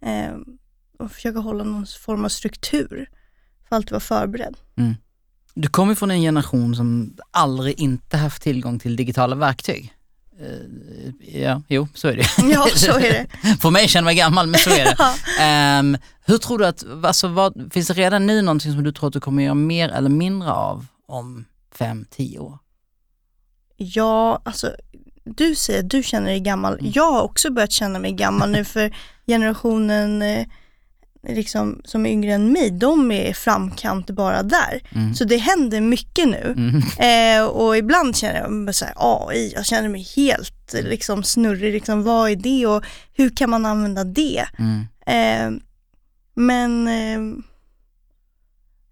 Eh, 0.00 0.38
och 0.98 1.12
försöka 1.12 1.38
hålla 1.38 1.64
någon 1.64 1.86
form 1.86 2.24
av 2.24 2.28
struktur 2.28 3.08
för 3.58 3.66
att 3.66 3.72
alltid 3.72 3.90
vara 3.90 4.00
förberedd. 4.00 4.56
Du 5.58 5.68
kommer 5.68 5.94
från 5.94 6.10
en 6.10 6.20
generation 6.20 6.76
som 6.76 7.16
aldrig 7.30 7.80
inte 7.80 8.16
haft 8.16 8.42
tillgång 8.42 8.78
till 8.78 8.96
digitala 8.96 9.36
verktyg. 9.36 9.95
Eh, 10.40 11.40
ja, 11.42 11.62
jo, 11.68 11.88
så 11.94 12.08
är 12.08 12.16
det. 12.16 12.26
Ja, 12.52 12.66
så 12.74 12.92
är 12.92 13.00
det. 13.00 13.26
För 13.60 13.70
mig 13.70 13.88
känner 13.88 14.04
mig 14.04 14.14
gammal, 14.14 14.46
men 14.46 14.60
så 14.60 14.70
är 14.70 14.84
det. 14.84 14.96
Ja. 14.98 15.14
Ehm, 15.40 15.96
hur 16.24 16.38
tror 16.38 16.58
du 16.58 16.66
att, 16.66 16.84
alltså, 17.02 17.28
vad, 17.28 17.70
finns 17.72 17.88
det 17.88 17.94
redan 17.94 18.26
nu 18.26 18.42
någonting 18.42 18.72
som 18.72 18.84
du 18.84 18.92
tror 18.92 19.06
att 19.06 19.12
du 19.12 19.20
kommer 19.20 19.42
göra 19.42 19.54
mer 19.54 19.88
eller 19.88 20.10
mindre 20.10 20.52
av 20.52 20.86
om 21.06 21.44
fem, 21.74 22.06
tio 22.10 22.38
år? 22.38 22.58
Ja, 23.76 24.42
alltså 24.44 24.70
du 25.24 25.54
säger 25.54 25.80
att 25.80 25.90
du 25.90 26.02
känner 26.02 26.26
dig 26.26 26.40
gammal. 26.40 26.78
Jag 26.82 27.12
har 27.12 27.22
också 27.22 27.50
börjat 27.50 27.72
känna 27.72 27.98
mig 27.98 28.12
gammal 28.12 28.50
nu 28.50 28.64
för 28.64 28.96
generationen 29.26 30.22
eh, 30.22 30.46
liksom, 31.28 31.80
som 31.84 32.06
är 32.06 32.10
yngre 32.10 32.32
än 32.32 32.52
mig, 32.52 32.70
de 32.70 33.12
är 33.12 33.32
framkant 33.32 34.10
bara 34.10 34.42
där. 34.42 34.80
Mm. 34.94 35.14
Så 35.14 35.24
det 35.24 35.36
händer 35.36 35.80
mycket 35.80 36.28
nu. 36.28 36.54
Mm. 36.56 36.82
Eh, 36.98 37.44
och 37.44 37.76
ibland 37.76 38.16
känner 38.16 38.40
jag 38.40 38.52
mig 38.52 38.74
så 38.74 38.84
här, 38.84 38.94
AI, 38.96 39.52
jag 39.54 39.66
känner 39.66 39.88
mig 39.88 40.06
helt 40.16 40.74
liksom, 40.82 41.22
snurrig. 41.22 41.72
Liksom, 41.72 42.02
vad 42.02 42.30
är 42.30 42.36
det 42.36 42.66
och 42.66 42.84
hur 43.12 43.30
kan 43.30 43.50
man 43.50 43.66
använda 43.66 44.04
det? 44.04 44.46
Mm. 44.58 44.86
Eh, 45.06 45.62
men 46.34 46.88
eh, 46.88 47.42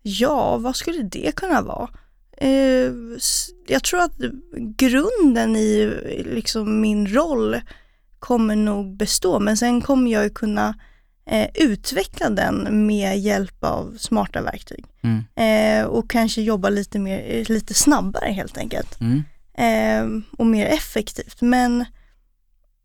ja, 0.02 0.56
vad 0.56 0.76
skulle 0.76 1.02
det 1.02 1.32
kunna 1.36 1.62
vara? 1.62 1.88
Eh, 2.36 2.92
jag 3.66 3.82
tror 3.84 4.00
att 4.00 4.16
grunden 4.76 5.56
i 5.56 5.92
liksom, 6.24 6.80
min 6.80 7.06
roll 7.06 7.60
kommer 8.18 8.56
nog 8.56 8.96
bestå, 8.96 9.40
men 9.40 9.56
sen 9.56 9.80
kommer 9.80 10.10
jag 10.10 10.24
ju 10.24 10.30
kunna 10.30 10.74
eh, 11.26 11.48
utveckla 11.54 12.30
den 12.30 12.86
med 12.86 13.18
hjälp 13.18 13.64
av 13.64 13.96
smarta 13.98 14.42
verktyg. 14.42 14.84
Mm. 15.02 15.24
Eh, 15.36 15.86
och 15.86 16.10
kanske 16.10 16.42
jobba 16.42 16.68
lite, 16.68 16.98
mer, 16.98 17.44
lite 17.44 17.74
snabbare 17.74 18.30
helt 18.32 18.58
enkelt. 18.58 19.00
Mm. 19.00 19.22
Eh, 19.58 20.22
och 20.38 20.46
mer 20.46 20.66
effektivt. 20.66 21.40
Men 21.40 21.84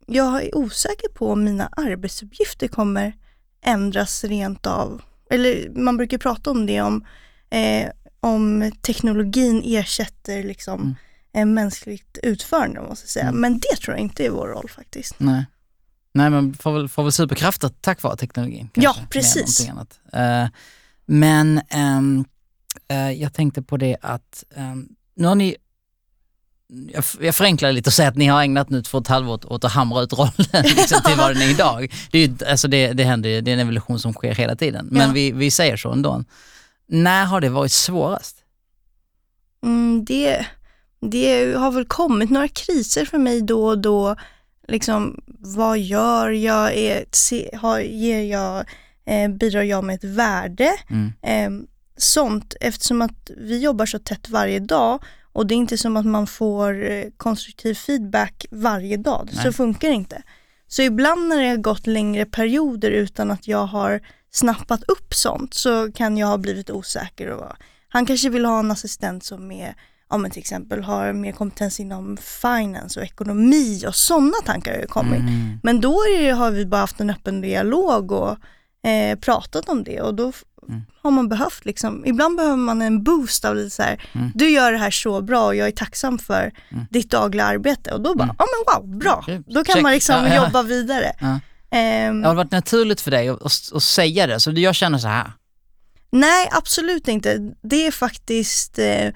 jag 0.06 0.42
är 0.44 0.56
osäker 0.56 1.08
på 1.08 1.30
om 1.32 1.44
mina 1.44 1.68
arbetsuppgifter 1.76 2.68
kommer 2.68 3.12
ändras 3.64 4.24
rent 4.24 4.66
av. 4.66 5.02
Eller 5.30 5.70
man 5.74 5.96
brukar 5.96 6.18
prata 6.18 6.50
om 6.50 6.66
det 6.66 6.80
om, 6.80 7.06
eh, 7.50 7.88
om 8.20 8.72
teknologin 8.82 9.62
ersätter 9.64 10.42
liksom 10.42 10.80
Mm. 10.80 10.94
en 11.32 11.54
mänskligt 11.54 12.18
utförande, 12.22 12.80
måste 12.80 13.04
jag 13.04 13.10
säga. 13.10 13.26
Mm. 13.28 13.40
Men 13.40 13.54
det 13.54 13.76
tror 13.76 13.96
jag 13.96 14.00
inte 14.00 14.26
är 14.26 14.30
vår 14.30 14.48
roll 14.48 14.68
faktiskt. 14.70 15.14
Nej. 15.18 15.44
Nej 16.14 16.30
men 16.30 16.54
får 16.54 16.72
väl, 16.72 16.88
får 16.88 17.02
väl 17.02 17.12
superkrafter 17.12 17.70
tack 17.80 18.02
vare 18.02 18.16
teknologin. 18.16 18.70
Ja, 18.74 18.92
kanske, 18.92 19.00
än 19.02 19.06
precis. 19.08 19.68
Eh, 20.12 20.48
men 21.06 21.60
ehm, 21.68 22.24
eh, 22.88 23.10
jag 23.10 23.32
tänkte 23.32 23.62
på 23.62 23.76
det 23.76 23.96
att 24.02 24.44
ehm, 24.56 24.88
nu 25.14 25.26
har 25.26 25.34
ni 25.34 25.56
jag, 26.92 27.04
jag 27.20 27.34
förenklar 27.34 27.72
lite 27.72 27.88
och 27.88 27.94
säger 27.94 28.10
att 28.10 28.16
ni 28.16 28.26
har 28.26 28.42
ägnat 28.42 28.70
nu 28.70 28.82
två 28.82 28.98
och 28.98 29.04
ett 29.04 29.08
halvår 29.08 29.52
åt 29.52 29.64
att 29.64 29.72
hamra 29.72 30.02
ut 30.02 30.12
rollen 30.12 30.32
liksom, 30.64 31.00
till 31.04 31.16
vad 31.16 31.34
den 31.34 31.42
är 31.42 31.50
idag. 31.50 31.92
Det, 32.10 32.18
är 32.18 32.28
ju, 32.28 32.34
alltså 32.46 32.68
det, 32.68 32.92
det 32.92 33.04
händer 33.04 33.30
ju, 33.30 33.40
det 33.40 33.50
är 33.50 33.52
en 33.54 33.60
evolution 33.60 33.98
som 33.98 34.12
sker 34.12 34.34
hela 34.34 34.56
tiden. 34.56 34.88
Men 34.90 35.08
Ja. 35.08 35.12
vi, 35.14 35.32
vi 35.32 35.50
säger 35.50 35.76
så 35.76 35.92
ändå. 35.92 36.24
När 36.86 37.24
har 37.24 37.40
det 37.40 37.48
varit 37.48 37.72
svårast? 37.72 38.36
Mm, 39.62 40.04
det, 40.04 40.46
det 41.00 41.54
har 41.54 41.70
väl 41.70 41.84
kommit 41.84 42.30
några 42.30 42.48
kriser 42.48 43.04
för 43.04 43.18
mig 43.18 43.42
då 43.42 43.66
och 43.66 43.78
då. 43.78 44.16
Liksom, 44.70 45.20
vad 45.38 45.78
gör 45.78 46.30
jag? 46.30 46.76
Är, 46.76 47.04
se, 47.12 47.50
har, 47.56 47.80
ger 47.80 48.22
jag 48.22 48.64
eh, 49.04 49.28
bidrar 49.28 49.62
jag 49.62 49.84
med 49.84 49.94
ett 49.94 50.04
värde? 50.04 50.70
Mm. 50.90 51.12
Eh, 51.22 51.66
sånt, 51.96 52.54
eftersom 52.60 53.02
att 53.02 53.30
vi 53.36 53.58
jobbar 53.58 53.86
så 53.86 53.98
tätt 53.98 54.28
varje 54.28 54.58
dag 54.58 55.04
och 55.32 55.46
det 55.46 55.54
är 55.54 55.56
inte 55.56 55.78
som 55.78 55.96
att 55.96 56.06
man 56.06 56.26
får 56.26 56.90
eh, 56.90 57.04
konstruktiv 57.16 57.74
feedback 57.74 58.46
varje 58.50 58.96
dag. 58.96 59.28
Nej. 59.32 59.44
Så 59.44 59.52
funkar 59.52 59.88
det 59.88 59.94
inte. 59.94 60.22
Så 60.66 60.82
ibland 60.82 61.28
när 61.28 61.42
det 61.42 61.48
har 61.48 61.56
gått 61.56 61.86
längre 61.86 62.26
perioder 62.26 62.90
utan 62.90 63.30
att 63.30 63.48
jag 63.48 63.66
har 63.66 64.00
snappat 64.30 64.82
upp 64.82 65.14
sånt 65.14 65.54
så 65.54 65.92
kan 65.92 66.16
jag 66.16 66.26
ha 66.26 66.38
blivit 66.38 66.70
osäker. 66.70 67.28
Och, 67.28 67.52
han 67.88 68.06
kanske 68.06 68.28
vill 68.28 68.44
ha 68.44 68.58
en 68.58 68.70
assistent 68.70 69.24
som 69.24 69.50
är, 69.50 69.74
ja 70.10 70.16
men 70.16 70.30
till 70.30 70.40
exempel 70.40 70.82
har 70.82 71.12
mer 71.12 71.32
kompetens 71.32 71.80
inom 71.80 72.16
finance 72.16 73.00
och 73.00 73.06
ekonomi 73.06 73.84
och 73.88 73.94
sådana 73.94 74.36
tankar 74.44 74.72
har 74.72 74.80
ju 74.80 74.86
kommit. 74.86 75.20
Mm. 75.20 75.60
Men 75.62 75.80
då 75.80 75.98
det, 76.18 76.30
har 76.30 76.50
vi 76.50 76.66
bara 76.66 76.80
haft 76.80 77.00
en 77.00 77.10
öppen 77.10 77.40
dialog 77.40 78.12
och 78.12 78.36
eh, 78.90 79.18
pratat 79.18 79.68
om 79.68 79.84
det 79.84 80.00
och 80.00 80.14
då 80.14 80.32
Mm. 80.68 80.82
har 81.02 81.10
man 81.10 81.28
behövt 81.28 81.64
liksom, 81.64 82.06
ibland 82.06 82.36
behöver 82.36 82.56
man 82.56 82.82
en 82.82 83.02
boost 83.02 83.44
av 83.44 83.56
lite 83.56 83.70
så 83.70 83.82
här, 83.82 84.02
Mm. 84.14 84.30
du 84.34 84.50
gör 84.50 84.72
det 84.72 84.78
här 84.78 84.90
så 84.90 85.20
bra 85.22 85.46
och 85.46 85.56
jag 85.56 85.68
är 85.68 85.72
tacksam 85.72 86.18
för 86.18 86.52
Mm. 86.72 86.84
ditt 86.90 87.10
dagliga 87.10 87.44
arbete 87.44 87.92
och 87.94 88.00
då 88.00 88.14
bara, 88.14 88.34
ja 88.38 88.44
Mm. 88.44 88.82
men 88.82 88.90
wow, 88.90 88.98
bra. 88.98 89.24
Då 89.46 89.64
kan 89.64 89.74
check. 89.74 89.82
man 89.82 89.92
liksom 89.92 90.14
Ja, 90.16 90.34
ja. 90.34 90.44
jobba 90.44 90.62
vidare. 90.62 91.12
Ja. 91.20 91.40
Ehm, 91.70 92.20
Det 92.22 92.28
har 92.28 92.34
varit 92.34 92.50
naturligt 92.50 93.00
för 93.00 93.10
dig 93.10 93.28
att, 93.28 93.42
att, 93.42 93.52
att 93.74 93.82
säga 93.82 94.26
det, 94.26 94.40
så 94.40 94.50
jag 94.50 94.74
känner 94.74 94.98
så 94.98 95.08
här. 95.08 95.32
Nej, 96.12 96.48
absolut 96.52 97.08
inte. 97.08 97.38
Det 97.62 97.86
är 97.86 97.90
faktiskt 97.90 98.78
eh, 98.78 99.08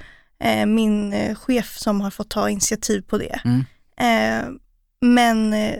eh, 0.44 0.66
min 0.66 1.12
eh, 1.12 1.35
chef 1.35 1.78
som 1.78 2.00
har 2.00 2.11
fått 2.11 2.30
ta 2.30 2.50
initiativ 2.50 3.02
på 3.02 3.18
det. 3.18 3.40
Mm. 3.44 3.64
Eh, 3.96 4.50
men 5.00 5.52
eh, 5.52 5.78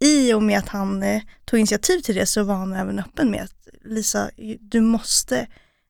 i 0.00 0.32
och 0.32 0.42
med 0.42 0.58
att 0.58 0.68
han 0.68 1.02
eh, 1.02 1.22
tog 1.44 1.58
initiativ 1.58 2.00
till 2.00 2.14
det 2.14 2.26
så 2.26 2.42
var 2.42 2.54
han 2.54 2.72
även 2.72 2.98
öppen 2.98 3.30
med 3.30 3.42
att 3.42 3.68
Lisa, 3.84 4.30
du 4.60 4.80
måste 4.80 5.46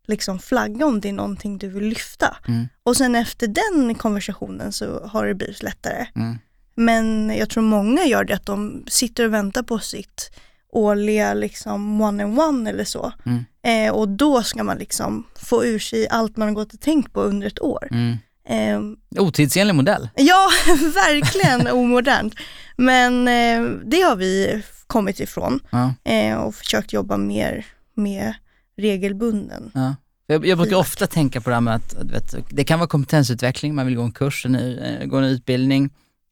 liksom 0.06 0.38
flagga 0.38 0.86
om 0.86 1.00
det 1.00 1.08
är 1.08 1.12
någonting 1.12 1.58
du 1.58 1.68
vill 1.68 1.84
lyfta. 1.84 2.36
Mm. 2.48 2.68
Och 2.82 2.96
sen 2.96 3.14
efter 3.14 3.46
den 3.46 3.94
konversationen 3.94 4.72
så 4.72 5.06
har 5.06 5.26
det 5.26 5.34
blivit 5.34 5.62
lättare. 5.62 6.06
Mm. 6.16 6.38
Men 6.74 7.36
jag 7.36 7.50
tror 7.50 7.62
många 7.62 8.04
gör 8.04 8.24
det 8.24 8.34
att 8.34 8.46
de 8.46 8.84
sitter 8.88 9.24
och 9.24 9.32
väntar 9.32 9.62
på 9.62 9.78
sitt 9.78 10.30
årliga 10.68 11.34
liksom 11.34 12.02
one-on-one 12.02 12.70
eller 12.70 12.84
så. 12.84 13.12
Mm. 13.26 13.44
Eh, 13.64 13.92
och 13.94 14.08
då 14.08 14.42
ska 14.42 14.64
man 14.64 14.78
liksom 14.78 15.26
få 15.34 15.64
ur 15.64 15.78
sig 15.78 16.08
allt 16.08 16.36
man 16.36 16.48
har 16.48 16.54
gått 16.54 16.74
och 16.74 16.80
tänkt 16.80 17.12
på 17.12 17.20
under 17.22 17.46
ett 17.46 17.62
år. 17.62 17.88
Mm. 17.90 18.16
Eh, 18.48 19.20
Otidsenlig 19.22 19.74
modell. 19.74 20.08
ja, 20.16 20.48
verkligen 20.94 21.66
omodernt. 21.68 22.34
Men 22.76 23.28
eh, 23.28 23.70
det 23.84 24.00
har 24.00 24.16
vi 24.16 24.62
kommit 24.86 25.20
ifrån 25.20 25.60
Ja. 25.70 25.94
eh, 26.12 26.34
och 26.36 26.54
försökt 26.54 26.92
jobba 26.92 27.16
mer 27.16 27.66
med 27.94 28.34
regelbunden. 28.76 29.70
Ja. 29.74 29.94
Jag, 30.26 30.46
jag 30.46 30.58
brukar 30.58 30.76
ofta 30.76 31.06
tänka 31.06 31.40
på 31.40 31.50
det 31.50 31.56
här 31.56 31.60
med 31.60 31.74
att 31.74 31.94
vet, 32.02 32.34
det 32.50 32.64
kan 32.64 32.78
vara 32.78 32.88
kompetensutveckling, 32.88 33.74
man 33.74 33.86
vill 33.86 33.96
gå 33.96 34.02
en 34.02 34.12
kurs, 34.12 34.46
en, 34.46 34.54
eh, 34.54 35.06
gå 35.06 35.16
en 35.16 35.24
utbildning. 35.24 35.90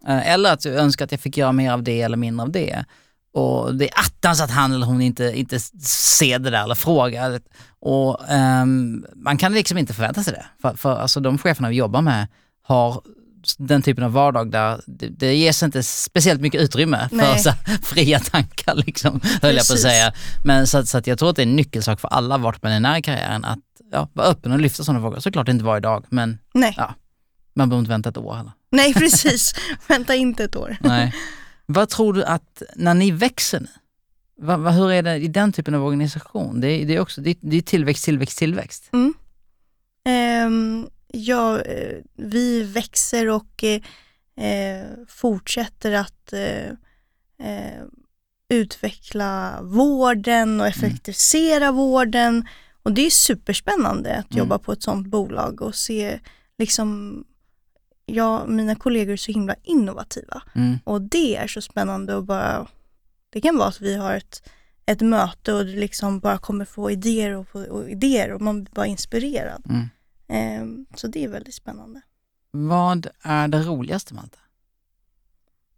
eh, 0.08 0.28
Eller 0.32 0.52
att 0.52 0.64
jag 0.64 0.74
önskar 0.74 1.04
att 1.04 1.10
jag 1.12 1.20
fick 1.20 1.36
göra 1.36 1.52
mer 1.52 1.72
av 1.72 1.82
det 1.82 2.00
eller 2.02 2.16
mindre 2.16 2.42
av 2.42 2.50
det. 2.52 2.84
Och 3.34 3.74
det 3.74 3.84
är 3.84 4.00
attans 4.00 4.40
att 4.40 4.50
han 4.50 4.72
eller 4.72 4.86
hon 4.86 5.00
inte, 5.02 5.24
inte 5.38 5.60
ser 5.86 6.38
det 6.38 6.50
där 6.50 6.62
eller 6.64 6.74
frågar. 6.74 7.40
Och 7.80 8.28
ehm, 8.28 9.04
man 9.16 9.36
kan 9.36 9.52
liksom 9.52 9.78
inte 9.78 9.94
förvänta 9.94 10.22
sig 10.22 10.32
det. 10.32 10.44
För, 10.62 10.74
för 10.76 10.96
alltså, 10.98 11.20
de 11.20 11.38
cheferna 11.38 11.68
vi 11.68 11.76
jobbar 11.76 12.02
med 12.02 12.28
har 12.62 13.02
den 13.58 13.82
typen 13.82 14.04
av 14.04 14.12
vardag 14.12 14.50
där 14.50 14.80
det, 14.86 15.08
det 15.08 15.34
ges 15.34 15.62
inte 15.62 15.82
speciellt 15.82 16.40
mycket 16.40 16.60
utrymme 16.60 17.08
för 17.08 17.16
Nej. 17.16 17.38
så, 17.38 17.50
här 17.50 17.78
fria 17.82 18.18
tankar 18.20 18.74
liksom, 18.74 19.20
höll 19.42 19.56
jag 19.56 19.66
på 19.66 19.72
att 19.72 19.80
säga. 19.80 20.12
Men 20.44 20.66
så, 20.66 20.86
så 20.86 20.98
att 20.98 21.06
jag 21.06 21.18
tror 21.18 21.30
att 21.30 21.36
det 21.36 21.42
är 21.42 21.46
en 21.46 21.56
nyckelsak 21.56 22.00
för 22.00 22.08
alla 22.08 22.38
vart 22.38 22.62
man 22.62 22.84
är 22.84 22.98
i 22.98 23.02
karriären 23.02 23.44
att 23.44 23.58
ja, 23.92 24.08
vara 24.12 24.26
öppen 24.26 24.52
och 24.52 24.60
lyfta 24.60 24.84
sådana 24.84 25.00
frågor. 25.00 25.20
Såklart 25.20 25.48
inte 25.48 25.64
varje 25.64 25.80
dag, 25.80 26.04
men 26.08 26.38
Nej, 26.54 26.74
Ja. 26.76 26.94
man 27.54 27.68
behöver 27.68 27.80
inte 27.80 27.90
vänta 27.90 28.08
ett 28.08 28.16
år 28.16 28.34
heller. 28.34 28.52
nej 28.70 28.94
precis. 28.94 29.54
Vänta 29.88 30.14
inte 30.14 30.44
ett 30.44 30.56
år. 30.56 30.76
Nej. 30.80 31.14
Vad 31.72 31.88
tror 31.88 32.12
du 32.12 32.24
att, 32.24 32.62
när 32.76 32.94
ni 32.94 33.10
växer 33.10 33.60
nu, 33.60 33.68
vad, 34.36 34.60
vad, 34.60 34.74
hur 34.74 34.90
är 34.92 35.02
det 35.02 35.16
i 35.16 35.28
den 35.28 35.52
typen 35.52 35.74
av 35.74 35.84
organisation? 35.84 36.60
Det 36.60 36.68
är, 36.68 36.86
det 36.86 36.94
är 36.96 37.00
också 37.00 37.20
det 37.20 37.30
är, 37.30 37.36
det 37.40 37.56
är 37.56 37.62
tillväxt, 37.62 38.04
tillväxt, 38.04 38.38
tillväxt. 38.38 38.90
Ehm, 40.04 40.88
ja, 41.12 41.60
eh, 41.60 41.98
vi 42.16 42.62
växer 42.62 43.28
och 43.28 43.64
eh, 43.64 44.84
fortsätter 45.08 45.92
att 45.92 46.32
eh, 46.32 46.66
eh, 47.48 47.82
utveckla 48.48 49.58
vården 49.62 50.60
och 50.60 50.66
effektivisera 50.66 51.72
vården. 51.72 52.48
Och 52.82 52.92
det 52.92 53.06
är 53.06 53.10
superspännande 53.10 54.16
att 54.16 54.30
Mm. 54.32 54.38
jobba 54.38 54.58
på 54.58 54.72
ett 54.72 54.82
sådant 54.82 55.06
bolag 55.06 55.62
och 55.62 55.74
se 55.74 56.20
liksom, 56.58 57.24
ja, 58.06 58.46
mina 58.46 58.74
kollegor 58.74 59.12
är 59.12 59.16
så 59.16 59.32
himla 59.32 59.54
innovativa. 59.62 60.42
Mm. 60.54 60.78
Och 60.84 61.02
det 61.02 61.36
är 61.36 61.46
så 61.46 61.60
spännande 61.60 62.14
och 62.14 62.24
bara, 62.24 62.66
det 63.30 63.40
kan 63.40 63.56
vara 63.56 63.68
att 63.68 63.80
vi 63.80 63.96
har 63.96 64.14
ett, 64.14 64.50
ett 64.86 65.00
möte 65.00 65.52
och 65.52 65.66
du 65.66 65.76
liksom 65.76 66.18
bara 66.20 66.38
kommer 66.38 66.64
få 66.64 66.90
idéer 66.90 67.32
och, 67.36 67.56
och 67.56 67.90
idéer 67.90 68.32
och 68.32 68.40
man 68.40 68.64
blir 68.64 68.74
bara 68.74 68.86
inspirerad. 68.86 69.62
Mm. 69.68 69.88
Ehm, 70.28 70.86
så 70.94 71.06
det 71.06 71.24
är 71.24 71.28
väldigt 71.28 71.54
spännande. 71.54 72.00
Vad 72.50 73.06
är 73.22 73.48
det 73.48 73.62
roligaste 73.62 74.14
allt 74.18 74.32
det? 74.32 74.38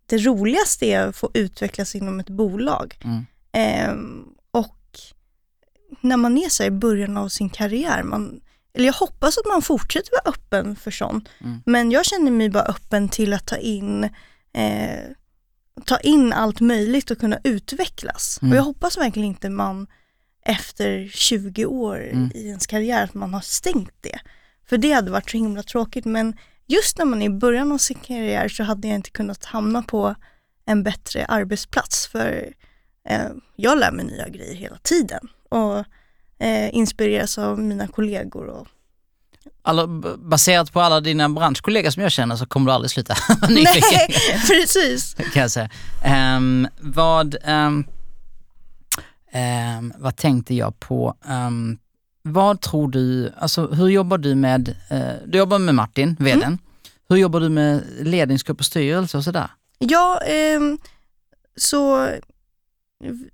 Det 0.06 0.18
roligaste 0.18 0.86
är 0.86 1.06
att 1.06 1.16
få 1.16 1.30
utvecklas 1.34 1.94
inom 1.94 2.20
ett 2.20 2.30
bolag. 2.30 2.98
Mm. 3.04 3.26
Ehm, 3.52 4.34
och 4.50 4.98
när 6.00 6.16
man 6.16 6.38
är 6.38 6.48
så 6.48 6.64
i 6.64 6.70
början 6.70 7.16
av 7.16 7.28
sin 7.28 7.50
karriär, 7.50 8.02
man, 8.02 8.40
eller 8.74 8.86
jag 8.86 8.92
hoppas 8.92 9.38
att 9.38 9.46
man 9.46 9.62
fortsätter 9.62 10.10
vara 10.10 10.34
öppen 10.34 10.76
för 10.76 10.90
sånt, 10.90 11.28
Mm. 11.40 11.62
men 11.66 11.90
jag 11.90 12.04
känner 12.04 12.30
mig 12.30 12.50
bara 12.50 12.64
öppen 12.64 13.08
till 13.08 13.32
att 13.32 13.46
ta 13.46 13.56
in 13.56 14.04
eh, 14.52 15.00
ta 15.84 15.98
in 15.98 16.32
allt 16.32 16.60
möjligt 16.60 17.10
och 17.10 17.18
kunna 17.18 17.38
utvecklas. 17.44 18.38
Mm. 18.42 18.52
Och 18.52 18.58
jag 18.58 18.62
hoppas 18.62 18.98
verkligen 18.98 19.28
inte 19.28 19.50
man 19.50 19.86
efter 20.46 21.08
20 21.08 21.64
år 21.66 22.08
Mm. 22.12 22.30
i 22.34 22.46
ens 22.48 22.66
karriär 22.66 23.04
att 23.04 23.14
man 23.14 23.34
har 23.34 23.40
stängt 23.40 23.94
det. 24.00 24.18
För 24.68 24.78
det 24.78 24.92
hade 24.92 25.10
varit 25.10 25.30
så 25.30 25.36
himla 25.36 25.62
tråkigt 25.62 26.04
men 26.04 26.36
just 26.66 26.98
när 26.98 27.04
man 27.04 27.22
är 27.22 27.26
i 27.26 27.30
början 27.30 27.72
av 27.72 27.78
sin 27.78 27.98
karriär 27.98 28.48
så 28.48 28.62
hade 28.62 28.88
jag 28.88 28.94
inte 28.94 29.10
kunnat 29.10 29.44
hamna 29.44 29.82
på 29.82 30.14
en 30.66 30.82
bättre 30.82 31.24
arbetsplats 31.26 32.06
för 32.06 32.52
eh, 33.08 33.28
jag 33.56 33.78
lär 33.78 33.92
mig 33.92 34.04
nya 34.04 34.28
grejer 34.28 34.54
hela 34.54 34.76
tiden 34.82 35.28
och 35.48 35.84
eh, 36.38 36.74
inspireras 36.74 37.38
av 37.38 37.58
mina 37.58 37.88
kollegor. 37.88 38.46
Och, 38.46 38.66
Alla, 39.62 39.86
baserat 40.18 40.72
på 40.72 40.80
alla 40.80 41.00
dina 41.00 41.28
branschkollegor 41.28 41.90
som 41.90 42.02
jag 42.02 42.12
känner 42.12 42.36
så 42.36 42.46
kommer 42.46 42.66
du 42.66 42.72
aldrig 42.72 42.90
sluta 42.90 43.14
nej, 43.48 43.66
precis. 44.48 45.14
kan 45.32 45.42
jag 45.42 45.50
säga. 45.50 45.70
Ehm, 46.04 46.68
vad, 46.80 47.36
ehm, 47.42 47.84
ehm, 49.32 49.92
vad 49.98 50.16
tänkte 50.16 50.54
jag 50.54 50.80
på? 50.80 51.16
Vad 52.22 52.60
tror 52.60 52.88
du, 52.90 53.32
alltså 53.38 53.66
hur 53.66 53.88
jobbar 53.88 54.18
du 54.18 54.34
med, 54.34 54.76
eh, 54.88 55.12
du 55.26 55.38
jobbar 55.38 55.58
med 55.58 55.74
Martin, 55.74 56.16
vdn. 56.20 56.42
Mm. 56.42 56.58
Hur 57.08 57.16
jobbar 57.16 57.40
du 57.40 57.48
med 57.48 57.84
ledningsgrupp 58.00 58.58
och 58.58 58.64
styrelse 58.66 59.16
och 59.16 59.24
sådär? 59.24 59.48
Ja, 59.78 60.20
så 61.56 62.08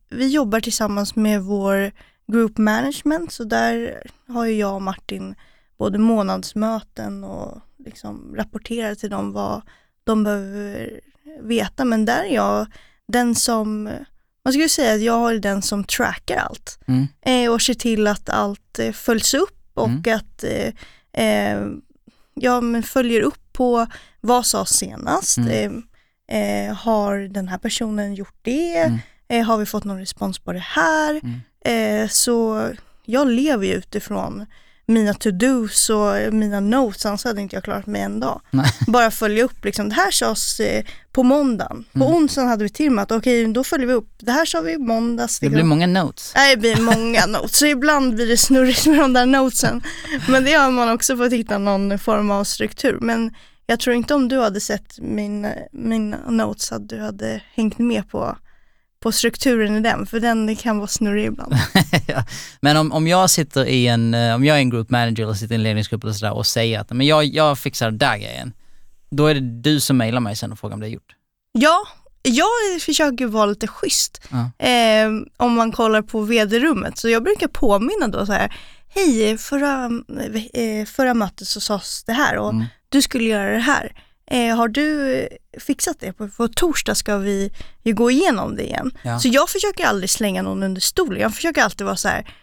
vi 0.09 0.29
jobbar 0.29 0.61
tillsammans 0.61 1.17
med 1.17 1.43
vår 1.43 1.93
group 2.33 2.59
management, 2.59 3.33
så 3.33 3.45
där 3.45 4.03
har 4.29 4.45
ju 4.45 4.53
jag 4.55 4.75
och 4.75 4.83
Martin 4.83 5.35
både 5.79 5.99
månadsmöten 5.99 7.25
och 7.25 7.61
liksom 7.85 8.35
rapporterar 8.37 8.95
till 8.95 9.11
dem 9.11 9.33
vad 9.33 9.63
de 10.05 10.25
behöver 10.25 11.01
veta. 11.43 11.85
Men 11.85 12.05
där 12.05 12.23
är 12.25 12.35
jag 12.35 12.67
den 13.09 13.35
som, 13.35 13.83
man 14.45 14.53
skulle 14.53 14.69
säga 14.69 14.95
att 14.95 15.01
jag 15.01 15.35
är 15.35 15.39
den 15.39 15.63
som 15.63 15.85
trackar 15.85 16.37
allt 16.37 16.79
Mm. 16.87 17.07
eh, 17.23 17.53
och 17.53 17.63
ser 17.63 17.75
till 17.75 18.07
att 18.07 18.29
allt 18.29 18.79
eh, 18.79 18.93
följs 18.93 19.35
upp 19.35 19.71
och 19.75 19.89
Mm. 19.89 20.17
att 20.17 20.45
eh, 20.45 20.73
eh, 21.25 21.67
ja, 22.35 22.61
men 22.61 22.83
följer 22.83 23.21
upp 23.21 23.53
på 23.53 23.87
vad 24.21 24.47
sades 24.47 24.69
senast. 24.79 25.39
Mm. 25.39 25.83
Eh, 26.29 26.39
eh, 26.69 26.75
har 26.75 27.19
den 27.19 27.49
här 27.49 27.59
personen 27.59 28.15
gjort 28.15 28.39
det? 28.43 28.99
Eh, 29.31 29.45
har 29.47 29.59
vi 29.59 29.67
fått 29.67 29.85
någon 29.85 29.99
respons 29.99 30.39
på 30.39 30.53
det 30.53 30.59
här? 30.67 31.21
Mm. 31.23 32.03
Eh, 32.05 32.09
så 32.09 32.69
jag 33.05 33.29
lever 33.29 33.67
ju 33.67 33.73
utifrån 33.75 34.47
mina 34.87 35.13
to-dos 35.15 35.91
och 35.91 36.33
mina 36.35 36.61
notes, 36.61 37.07
annars 37.07 37.25
hade 37.25 37.41
inte 37.41 37.57
jag 37.57 37.65
klarat 37.65 37.87
mig 37.87 38.03
en 38.03 38.21
dag. 38.21 38.41
Nej. 38.51 38.67
Bara 38.87 39.11
följa 39.11 39.45
upp, 39.45 39.65
liksom, 39.65 39.89
det 39.89 39.95
här 39.95 40.11
sades 40.11 40.61
eh, 40.61 40.85
på 41.13 41.23
måndagen. 41.23 41.85
På 41.93 42.05
Mm. 42.05 42.15
onsdagen 42.15 42.49
hade 42.49 42.65
vi 42.65 42.71
till 42.71 42.91
med 42.91 43.03
att 43.03 43.13
okej, 43.13 43.53
då 43.53 43.65
följer 43.65 43.87
vi 43.87 43.93
upp. 43.93 44.09
Det 44.19 44.33
här 44.33 44.45
sa 44.45 44.61
vi 44.61 44.73
i 44.73 44.79
måndags. 44.79 45.39
Det 45.41 45.49
blir 45.51 45.63
många 45.65 45.87
notes. 45.87 46.33
Nej, 46.37 46.55
det 46.57 46.61
blir 46.61 46.81
många 46.81 47.27
notes, 47.39 47.59
så 47.59 47.67
ibland 47.67 48.15
blir 48.15 48.27
det 48.27 48.37
snurrigt 48.37 48.87
med 48.87 48.99
de 48.99 49.13
där 49.13 49.27
notesen. 49.27 49.83
Men 50.29 50.45
det 50.45 50.53
har 50.53 50.71
man 50.71 50.89
också 50.91 51.17
fått 51.17 51.33
hitta 51.33 51.59
någon 51.59 51.99
form 51.99 52.31
av 52.31 52.45
struktur. 52.45 52.99
Men 53.01 53.35
jag 53.67 53.81
tror 53.81 53.97
inte 53.97 54.15
om 54.15 54.29
du 54.29 54.41
hade 54.41 54.61
sett 54.61 54.99
min, 54.99 55.49
mina 55.73 56.31
notes 56.31 56.73
att 56.73 56.89
du 56.89 57.01
hade 57.01 57.43
hängt 57.55 57.79
med 57.79 58.11
på, 58.11 58.37
på 59.01 59.13
strukturen 59.13 59.77
i 59.77 59.81
den, 59.81 60.07
för 60.07 60.21
den 60.21 60.57
kan 60.57 60.79
vara 60.79 60.89
snurrig 60.89 61.27
ibland. 61.27 61.55
Ja. 62.07 62.25
Men 62.61 62.77
om, 62.77 62.93
om 62.93 63.07
jag 63.07 63.31
sitter 63.31 63.65
i 63.67 63.87
en, 63.87 64.15
eh, 64.15 64.35
om 64.35 64.45
jag 64.45 64.57
är 64.57 64.61
en 64.61 64.71
group 64.71 64.91
manager 64.91 65.23
eller 65.23 65.35
sitter 65.35 65.55
i 65.55 65.57
en 65.57 65.63
ledningsgrupp 65.63 66.05
eller 66.05 66.13
sådär 66.13 66.33
och 66.35 66.47
säger 66.47 66.81
att 66.81 66.91
men 66.93 67.07
jag, 67.07 67.25
jag 67.25 67.59
fixar 67.59 67.87
den 67.87 67.99
där 67.99 68.17
grejen. 68.17 68.53
Då 69.11 69.27
är 69.27 69.35
det 69.35 69.41
du 69.63 69.81
som 69.81 69.97
mejlar 69.97 70.21
mig 70.21 70.37
sen 70.37 70.53
och 70.53 70.59
frågar 70.59 70.75
om 70.75 70.81
det 70.81 70.87
är 70.87 70.91
gjort. 70.91 71.15
Ja, 71.53 71.85
jag 72.23 72.81
försöker 72.81 73.27
vara 73.27 73.47
lite 73.47 73.67
schysst. 73.67 74.21
Ja. 74.31 74.67
Eh, 74.67 75.09
om 75.37 75.55
man 75.55 75.73
kollar 75.73 76.03
på 76.03 76.21
vd-rummet, 76.21 76.99
så 76.99 77.09
jag 77.09 77.23
brukar 77.23 77.49
påminna 77.49 78.09
då 78.09 78.27
så 78.27 78.33
här, 78.33 78.55
hej, 78.95 79.39
förra, 79.39 79.85
eh, 80.53 80.87
förra 80.87 81.15
mötet 81.15 81.49
så 81.49 81.61
sades 81.61 82.05
det 82.05 82.13
här 82.13 82.37
och 82.39 82.51
Mm. 82.51 82.65
du 82.89 83.03
skulle 83.03 83.25
göra 83.25 83.53
det 83.53 83.59
här. 83.59 83.93
Eh, 84.31 84.57
har 84.57 84.69
du 84.69 85.15
eh, 85.15 85.27
fixat 85.61 85.97
det? 86.01 86.13
På, 86.13 86.29
på 86.29 86.49
torsdag 86.49 86.95
ska 86.95 87.17
vi 87.19 87.51
ju 87.83 87.95
gå 87.95 88.11
igenom 88.11 88.57
det 88.57 88.63
igen. 88.65 88.91
Ja. 89.03 89.19
Så 89.21 89.29
jag 89.29 89.49
försöker 89.51 89.85
aldrig 89.87 90.11
slänga 90.11 90.43
någon 90.43 90.63
under 90.63 90.81
stolen. 90.81 91.21
Jag 91.21 91.35
försöker 91.35 91.63
alltid 91.63 91.85
vara 91.87 91.97
så 91.97 92.09
här, 92.09 92.35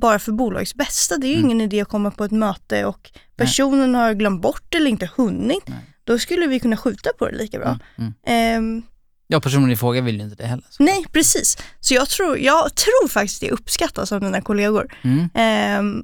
bara 0.00 0.18
för 0.18 0.32
bolagets 0.32 0.74
bästa. 0.74 1.16
Det 1.16 1.26
är 1.26 1.28
ju 1.28 1.34
Mm. 1.38 1.44
ingen 1.50 1.60
idé 1.60 1.80
att 1.80 1.88
komma 1.88 2.10
på 2.10 2.24
ett 2.24 2.32
möte 2.32 2.84
och 2.84 3.10
personen 3.36 3.94
har 3.94 4.14
glömt 4.14 4.42
bort 4.42 4.74
eller 4.74 4.90
inte 4.90 5.10
hunnit. 5.16 5.62
Nej. 5.68 5.78
Då 6.04 6.18
skulle 6.18 6.46
vi 6.46 6.60
kunna 6.60 6.76
skjuta 6.76 7.10
på 7.18 7.26
det 7.28 7.36
lika 7.36 7.58
bra. 7.58 7.68
Mm. 7.98 8.12
Mm. 8.26 8.56
Ehm, 8.76 8.82
Jag 9.26 9.42
personen 9.42 9.70
i 9.70 9.76
fråga 9.76 10.00
vill 10.00 10.16
ju 10.16 10.22
inte 10.22 10.36
det 10.36 10.46
heller. 10.46 10.64
Så. 10.70 10.82
nej, 10.82 11.04
precis. 11.12 11.56
Så 11.80 11.94
jag 11.94 12.08
tror, 12.08 12.38
jag 12.38 12.74
tror 12.74 13.08
faktiskt 13.08 13.40
det 13.40 13.50
uppskattas 13.50 14.12
av 14.12 14.22
mina 14.22 14.40
kollegor. 14.40 14.92
Mm. 15.04 15.28
Ehm, 15.34 16.02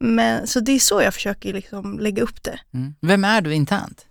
men, 0.00 0.46
så 0.46 0.60
det 0.60 0.72
är 0.72 0.78
så 0.78 1.02
jag 1.02 1.14
försöker 1.14 1.52
liksom 1.52 1.98
lägga 1.98 2.22
upp 2.22 2.42
det. 2.42 2.60
Mm. 2.74 2.94
Vem 3.00 3.24
är 3.24 3.40
du 3.40 3.54
internt? 3.54 4.06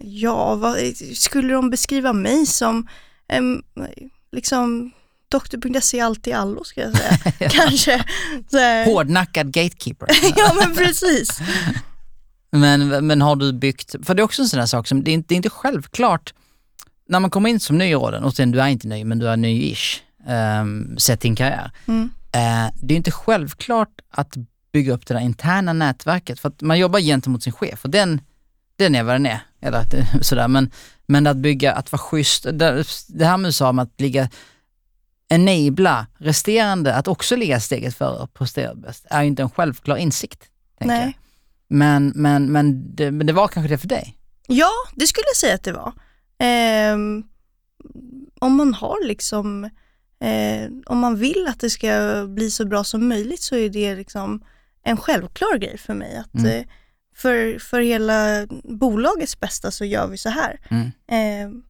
Ja, 0.00 0.54
vad, 0.54 0.76
skulle 1.14 1.52
de 1.52 1.70
beskriva 1.70 2.12
mig 2.12 2.46
som 2.46 2.88
em, 3.28 3.62
liksom 4.32 4.92
Doktor.se 5.30 6.00
allt 6.00 6.26
i 6.26 6.32
allo 6.32 6.64
ska 6.64 6.80
jag 6.80 6.96
säga. 6.96 7.48
Kanske. 7.50 8.04
Så 8.50 8.58
här. 8.58 8.84
Hårdnackad 8.84 9.52
gatekeeper. 9.52 10.08
Ja 10.36 10.54
men 10.54 10.74
precis. 10.76 11.40
Men, 12.52 13.06
men 13.06 13.22
har 13.22 13.36
du 13.36 13.52
byggt, 13.52 13.94
för 14.02 14.14
det 14.14 14.22
är 14.22 14.24
också 14.24 14.42
en 14.42 14.48
sån 14.48 14.58
där 14.58 14.66
sak 14.66 14.88
som, 14.88 15.04
det 15.04 15.10
är 15.10 15.12
inte, 15.12 15.28
det 15.28 15.34
är 15.34 15.36
inte 15.36 15.50
självklart, 15.50 16.34
när 17.08 17.20
man 17.20 17.30
kommer 17.30 17.50
in 17.50 17.60
som 17.60 17.78
ny 17.78 17.84
i 17.84 17.94
rollen, 17.94 18.24
och 18.24 18.34
sen 18.34 18.50
du 18.50 18.60
är 18.60 18.68
inte 18.68 18.88
ny, 18.88 19.04
men 19.04 19.18
du 19.18 19.28
är 19.28 19.36
ny-ish, 19.36 20.00
um, 20.60 20.98
sett 20.98 21.20
din 21.20 21.36
karriär. 21.36 21.70
Mm. 21.86 22.10
Eh, 22.32 22.72
det 22.82 22.94
är 22.94 22.96
inte 22.96 23.10
självklart 23.10 24.00
att 24.10 24.36
bygga 24.72 24.92
upp 24.92 25.06
det 25.06 25.14
där 25.14 25.20
interna 25.20 25.72
nätverket, 25.72 26.40
för 26.40 26.48
att 26.48 26.60
man 26.60 26.78
jobbar 26.78 27.00
gentemot 27.00 27.42
sin 27.42 27.52
chef 27.52 27.84
och 27.84 27.90
den, 27.90 28.20
den 28.76 28.94
är 28.94 29.02
vad 29.02 29.14
den 29.14 29.26
är. 29.26 29.40
Eller 29.60 29.78
att 29.78 29.90
det- 29.90 30.24
sådär. 30.24 30.48
Men, 30.48 30.70
men 31.06 31.26
att 31.26 31.36
bygga, 31.36 31.72
att 31.72 31.92
vara 31.92 32.00
schysst, 32.02 32.42
det, 32.52 32.84
det 33.08 33.24
här 33.24 33.36
med 33.36 33.48
USA 33.48 33.72
med 33.72 33.82
att 33.82 34.00
ligga, 34.00 34.28
enabla 35.28 36.06
resterande 36.18 36.94
att 36.94 37.08
också 37.08 37.36
ligga 37.36 37.60
steget 37.60 37.96
före 37.96 38.18
och 38.22 38.34
prestera 38.34 38.74
bäst, 38.74 39.06
är 39.10 39.22
ju 39.22 39.28
inte 39.28 39.42
en 39.42 39.50
självklar 39.50 39.96
insikt. 39.96 40.44
tänker 40.78 40.94
jag. 40.94 41.04
Nej. 41.04 41.18
Men, 41.68 42.12
men, 42.14 42.52
men, 42.52 42.96
det, 42.96 43.10
men 43.10 43.26
det 43.26 43.32
var 43.32 43.48
kanske 43.48 43.68
det 43.74 43.78
för 43.78 43.88
dig? 43.88 44.16
Ja, 44.48 44.70
det 44.94 45.06
skulle 45.06 45.24
jag 45.28 45.36
säga 45.36 45.54
att 45.54 45.64
det 45.64 45.72
var. 45.72 45.92
Ehm, 46.38 47.22
om 48.40 48.56
man 48.56 48.74
har 48.74 49.06
liksom, 49.06 49.64
eh, 50.20 50.70
om 50.86 50.98
man 50.98 51.16
vill 51.16 51.46
att 51.48 51.60
det 51.60 51.70
ska 51.70 52.24
bli 52.28 52.50
så 52.50 52.64
bra 52.66 52.84
som 52.84 53.08
möjligt 53.08 53.42
så 53.42 53.56
är 53.56 53.68
det 53.68 53.94
liksom 53.96 54.44
en 54.84 54.96
självklar 54.96 55.58
grej 55.58 55.78
för 55.78 55.94
mig. 55.94 56.16
Att 56.16 56.34
Mm. 56.34 56.64
Eh, 57.20 57.22
för, 57.22 57.58
för 57.58 57.80
hela 57.80 58.46
bolagets 58.64 59.40
bästa 59.40 59.70
så 59.70 59.84
gör 59.84 60.06
vi 60.06 60.18
så 60.18 60.28
här. 60.28 60.60
Mm. 60.70 60.90
Ehm, 61.08 61.62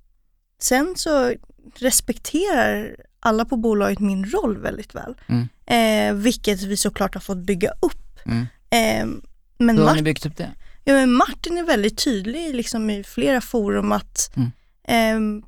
sen 0.62 0.94
så 0.96 1.34
respekterar 1.78 2.96
alla 3.20 3.44
på 3.44 3.56
bolaget 3.56 3.98
min 4.00 4.24
roll 4.24 4.58
väldigt 4.58 4.94
väl. 4.94 5.14
Mm. 5.26 5.48
Eh, 5.66 6.22
vilket 6.22 6.62
vi 6.62 6.76
såklart 6.76 7.14
har 7.14 7.20
fått 7.20 7.38
bygga 7.38 7.70
upp. 7.82 8.18
Mm. 8.26 8.46
Ehm, 8.70 9.22
men 9.58 9.78
Hur 9.78 9.84
har 9.84 9.94
ni 9.94 10.02
byggt 10.02 10.26
upp 10.26 10.36
det? 10.36 10.50
Ja, 10.84 10.94
men 10.94 11.12
Martin 11.12 11.58
är 11.58 11.62
väldigt 11.62 12.04
tydlig 12.04 12.54
liksom, 12.54 12.90
i 12.90 13.04
flera 13.04 13.40
forum 13.40 13.92
att 13.92 14.30
Mm. 14.36 14.50
ehm, 14.84 15.42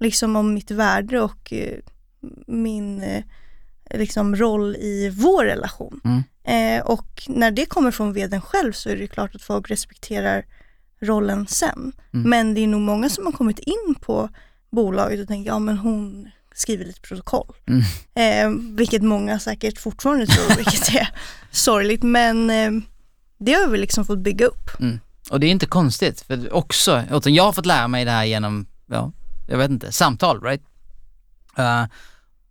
liksom 0.00 0.36
om 0.36 0.54
mitt 0.54 0.70
värde 0.70 1.20
och 1.20 1.52
eh, 1.52 1.78
min 2.46 3.02
eh, 3.02 3.24
liksom, 3.94 4.36
roll 4.36 4.76
i 4.76 5.10
vår 5.14 5.44
relation. 5.44 6.00
Mm. 6.04 6.22
Eh, 6.44 6.86
och 6.86 7.22
när 7.28 7.50
det 7.50 7.66
kommer 7.66 7.90
från 7.90 8.12
vdn 8.12 8.40
själv 8.40 8.72
så 8.72 8.88
är 8.88 8.96
det 8.96 9.06
klart 9.06 9.34
att 9.34 9.42
folk 9.42 9.70
respekterar 9.70 10.44
rollen 11.00 11.46
sen. 11.46 11.92
Mm. 12.14 12.30
Men 12.30 12.54
det 12.54 12.60
är 12.60 12.66
nog 12.66 12.80
många 12.80 13.08
som 13.08 13.26
har 13.26 13.32
kommit 13.32 13.58
in 13.58 13.94
på 14.00 14.28
bolaget 14.70 15.20
och 15.20 15.28
tänker, 15.28 15.50
ja 15.50 15.58
men 15.58 15.78
hon 15.78 16.30
skriver 16.54 16.84
lite 16.84 17.00
protokoll. 17.00 17.54
Mm. 17.66 17.82
Eh, 18.14 18.76
vilket 18.76 19.02
många 19.02 19.38
säkert 19.38 19.78
fortfarande 19.78 20.26
tror, 20.26 20.56
vilket 20.56 20.94
är 20.94 21.08
sorgligt. 21.50 22.02
Men 22.02 22.50
eh, 22.50 22.70
det 23.38 23.52
har 23.52 23.68
vi 23.68 23.78
liksom 23.78 24.04
fått 24.04 24.18
bygga 24.18 24.46
upp. 24.46 24.70
Och 25.30 25.40
det 25.40 25.46
är 25.46 25.50
inte 25.50 25.66
konstigt, 25.66 26.20
för 26.20 26.52
också, 26.52 27.02
jag 27.24 27.44
har 27.44 27.52
fått 27.52 27.66
lära 27.66 27.88
mig 27.88 28.04
det 28.04 28.10
här 28.10 28.24
genom, 28.24 28.66
ja, 28.86 29.12
jag 29.48 29.58
vet 29.58 29.70
inte, 29.70 29.92
samtal, 29.92 30.42
right? 30.42 30.62
Eh, 31.56 31.84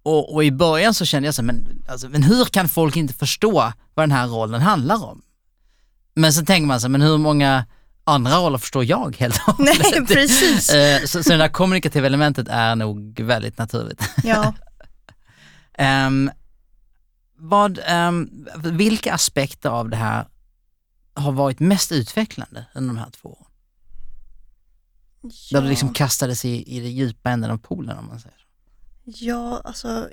Och, 0.03 0.33
och 0.33 0.43
i 0.43 0.51
början 0.51 0.93
så 0.93 1.05
kände 1.05 1.27
jag 1.27 1.35
så 1.35 1.41
här, 1.41 1.47
men, 1.47 1.83
alltså, 1.87 2.09
men 2.09 2.23
hur 2.23 2.45
kan 2.45 2.69
folk 2.69 2.95
inte 2.95 3.13
förstå 3.13 3.73
vad 3.93 4.03
den 4.03 4.11
här 4.11 4.27
rollen 4.27 4.61
handlar 4.61 5.05
om? 5.05 5.21
Men 6.13 6.33
så 6.33 6.45
tänker 6.45 6.67
man 6.67 6.79
så 6.81 6.87
här, 6.87 6.89
men 6.89 7.01
hur 7.01 7.17
många 7.17 7.65
andra 8.03 8.37
roller 8.37 8.57
förstår 8.57 8.85
jag 8.85 9.15
helt 9.19 9.41
och 9.47 9.59
Nej, 9.59 9.77
hållet? 9.77 10.07
precis. 10.13 10.69
Eh, 10.69 11.05
så, 11.05 11.23
så 11.23 11.29
det 11.29 11.37
där 11.37 11.47
kommunikativa 11.47 12.07
elementet 12.07 12.47
är 12.47 12.75
nog 12.75 13.19
väldigt 13.19 13.57
naturligt. 13.57 14.01
Ja. 14.23 14.53
Ehm, 15.73 16.31
vad, 17.37 17.79
ehm, 17.85 18.47
vilka 18.55 19.13
aspekter 19.13 19.69
av 19.69 19.89
det 19.89 19.95
här 19.95 20.27
har 21.13 21.31
varit 21.31 21.59
mest 21.59 21.91
utvecklande 21.91 22.65
under 22.75 22.93
de 22.93 22.99
här 22.99 23.09
två 23.09 23.29
åren? 23.29 23.45
Där 25.51 25.61
du 25.61 25.67
liksom 25.67 25.93
kastades 25.93 26.45
i, 26.45 26.77
i 26.77 26.79
det 26.79 26.89
djupa 26.89 27.29
änden 27.29 27.51
av 27.51 27.57
poolen 27.57 27.97
om 27.97 28.07
man 28.07 28.19
säger. 28.19 28.40
Ja, 29.03 29.61
alltså 29.63 30.09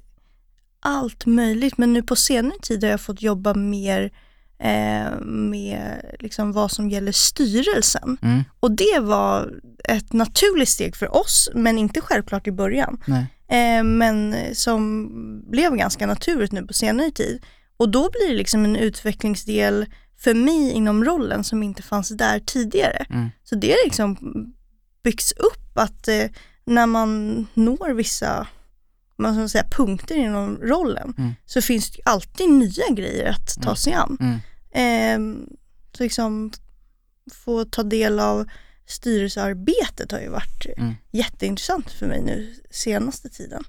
allt 0.80 1.26
möjligt. 1.26 1.78
Men 1.78 1.92
nu 1.92 2.02
på 2.02 2.16
senare 2.16 2.58
tid 2.62 2.84
har 2.84 2.90
jag 2.90 3.00
fått 3.00 3.22
jobba 3.22 3.54
mer 3.54 4.12
eh, 4.58 5.20
med 5.20 6.16
liksom 6.18 6.52
vad 6.52 6.70
som 6.70 6.90
gäller 6.90 7.12
styrelsen. 7.12 8.18
Mm. 8.22 8.44
Och 8.60 8.70
det 8.70 8.98
var 9.00 9.60
ett 9.84 10.12
naturligt 10.12 10.68
steg 10.68 10.96
för 10.96 11.16
oss, 11.16 11.48
men 11.54 11.78
inte 11.78 12.00
självklart 12.00 12.46
i 12.46 12.52
början. 12.52 13.00
Eh, 13.48 13.84
men 13.84 14.36
som 14.54 15.08
blev 15.50 15.76
ganska 15.76 16.06
naturligt 16.06 16.52
nu 16.52 16.66
på 16.66 16.72
senare 16.72 17.10
tid. 17.10 17.42
Och 17.76 17.88
då 17.88 18.10
blir 18.10 18.28
det 18.28 18.38
liksom 18.38 18.64
en 18.64 18.76
utvecklingsdel 18.76 19.86
för 20.18 20.34
mig 20.34 20.70
inom 20.70 21.04
rollen 21.04 21.44
som 21.44 21.62
inte 21.62 21.82
fanns 21.82 22.08
där 22.08 22.40
tidigare. 22.40 23.06
Mm. 23.10 23.28
Så 23.44 23.54
det 23.54 23.72
är 23.72 23.84
liksom 23.84 24.16
byggs 25.02 25.32
upp 25.32 25.78
att 25.78 26.08
eh, 26.08 26.24
när 26.64 26.86
man 26.86 27.46
når 27.54 27.94
vissa 27.94 28.46
man 29.18 29.34
ska 29.34 29.48
säga, 29.48 29.64
punkter 29.70 30.14
inom 30.16 30.56
rollen 30.56 31.14
Mm. 31.18 31.34
så 31.46 31.62
finns 31.62 31.90
det 31.90 32.00
alltid 32.04 32.48
nya 32.50 32.88
grejer 32.90 33.30
att 33.30 33.62
ta 33.62 33.76
sig 33.76 33.92
an. 33.92 34.16
Mm. 34.20 34.38
Ehm, 34.72 35.46
så 35.96 36.02
liksom 36.02 36.50
få 37.32 37.64
ta 37.64 37.82
del 37.82 38.20
av 38.20 38.46
styrelsearbetet 38.86 40.12
har 40.12 40.20
ju 40.20 40.28
varit 40.28 40.66
eh, 40.66 40.82
Mm. 40.82 40.94
jätteintressant 41.10 41.90
för 41.90 42.06
mig 42.06 42.22
nu 42.22 42.54
senaste 42.70 43.28
tiden. 43.28 43.64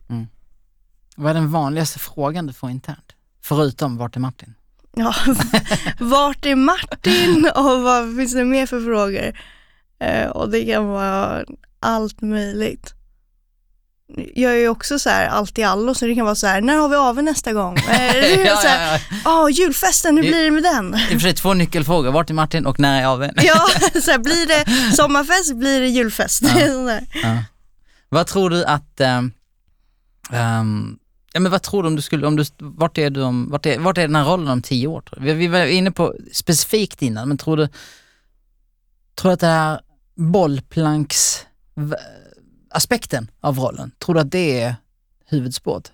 Vad 1.16 1.30
är 1.30 1.34
den 1.34 1.52
vanligaste 1.52 2.00
frågan 2.00 2.48
du 2.48 2.54
får 2.54 2.70
internt? 2.70 3.16
Förutom 3.42 3.98
vart 3.98 4.16
är 4.16 4.20
Martin? 4.20 4.54
Ja, 4.96 5.14
vart 6.00 6.46
är 6.46 6.56
Martin 6.56 7.50
och 7.56 7.82
vad 7.82 8.16
finns 8.16 8.34
det 8.34 8.46
mer 8.46 8.66
för 8.66 8.82
frågor? 8.82 9.40
Eh, 10.00 10.28
och 10.30 10.50
det 10.50 10.66
kan 10.66 10.86
vara 10.88 11.46
allt 11.80 12.22
möjligt. 12.22 12.94
Jag 14.36 14.52
är 14.52 14.58
ju 14.58 14.68
också 14.70 15.00
så 15.00 15.10
här 15.10 15.28
allt 15.28 15.58
i 15.58 15.64
allo 15.64 15.94
så 15.94 16.06
det 16.06 16.16
kan 16.16 16.26
vara 16.26 16.36
så 16.36 16.48
här, 16.48 16.62
när 16.62 16.78
har 16.78 16.90
vi 16.90 16.96
AW 16.96 17.22
nästa 17.22 17.54
gång? 17.54 17.78
Eh, 17.90 18.16
är 18.40 18.56
så 18.56 18.68
här, 18.68 19.02
ja. 19.26 19.44
"Åh, 19.44 19.52
julfesten, 19.52 20.18
hur 20.18 20.24
blir 20.24 20.44
det 20.44 20.52
med 20.52 20.64
den? 20.64 20.96
I 20.96 20.98
och 21.06 21.10
för 21.10 21.20
sig 21.20 21.34
två 21.34 21.54
nyckelfrågor, 21.54 22.12
vart 22.12 22.30
är 22.30 22.34
Martin 22.34 22.66
och 22.66 22.80
när 22.80 23.02
är 23.02 23.06
AWn? 23.06 23.32
Ja, 23.36 23.68
så 24.02 24.12
här, 24.12 24.18
blir 24.18 24.48
det 24.48 24.96
sommarfest, 24.96 25.56
blir 25.56 25.80
det 25.82 25.88
julfest? 25.88 26.42
Ja. 26.44 27.00
Ja. 27.24 27.44
Vad 28.10 28.28
tror 28.28 28.50
du 28.50 28.66
att, 28.66 29.00
ehm, 29.02 29.32
ehm, 30.32 30.98
ja 31.34 31.40
men 31.40 31.52
vad 31.52 31.62
tror 31.62 31.84
du 31.84 31.88
om 31.88 31.96
du 31.96 32.02
skulle, 32.02 32.28
om 32.28 32.36
du, 32.36 32.44
vart 32.58 32.98
är 32.98 33.10
du 33.10 33.22
om, 33.22 33.50
vart 33.52 33.66
är, 33.66 33.80
vart 33.80 33.98
är 33.98 34.02
den 34.02 34.16
här 34.16 34.26
rollen 34.26 34.48
om 34.48 34.62
tio 34.62 34.88
år? 34.88 35.04
Vi, 35.18 35.34
vi 35.34 35.48
var 35.48 35.66
inne 35.66 35.92
på 35.92 36.16
specifikt 36.34 37.02
innan, 37.02 37.28
men 37.28 37.38
tror 37.38 37.58
du, 37.58 37.68
tror 39.16 39.30
du 39.30 39.34
att 39.34 39.40
det 39.40 39.48
här 39.48 39.80
bollplanks 40.16 41.46
aspekten 42.72 43.32
av 43.42 43.60
rollen, 43.60 43.92
tror 44.00 44.16
du 44.16 44.22
att 44.22 44.32
det 44.32 44.62
är 44.62 44.76
huvudspåret? 45.26 45.92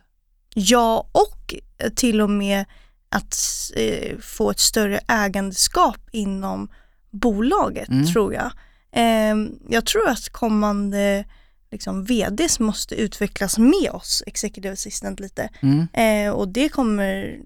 Ja, 0.54 1.08
och 1.12 1.54
till 1.96 2.22
och 2.22 2.30
med 2.30 2.66
att 3.10 3.36
eh, 3.76 4.18
få 4.20 4.52
ett 4.52 4.60
större 4.60 5.00
ägandeskap 5.08 6.10
inom 6.12 6.68
bolaget, 7.12 7.90
Mm. 7.90 8.06
tror 8.14 8.34
jag. 8.34 8.52
Eh, 8.92 9.36
jag 9.70 9.86
tror 9.86 10.10
att 10.10 10.30
kommande 10.30 11.26
liksom, 11.72 12.04
VDs 12.04 12.60
måste 12.60 12.96
utvecklas 12.96 13.58
med 13.58 13.90
oss, 13.92 14.24
Executive 14.28 14.74
Assistant, 14.74 15.20
lite. 15.20 15.50
Mm. 15.62 15.88
Eh, 15.94 16.34
och 16.34 16.48
det 16.48 16.70
kommer, 16.70 17.40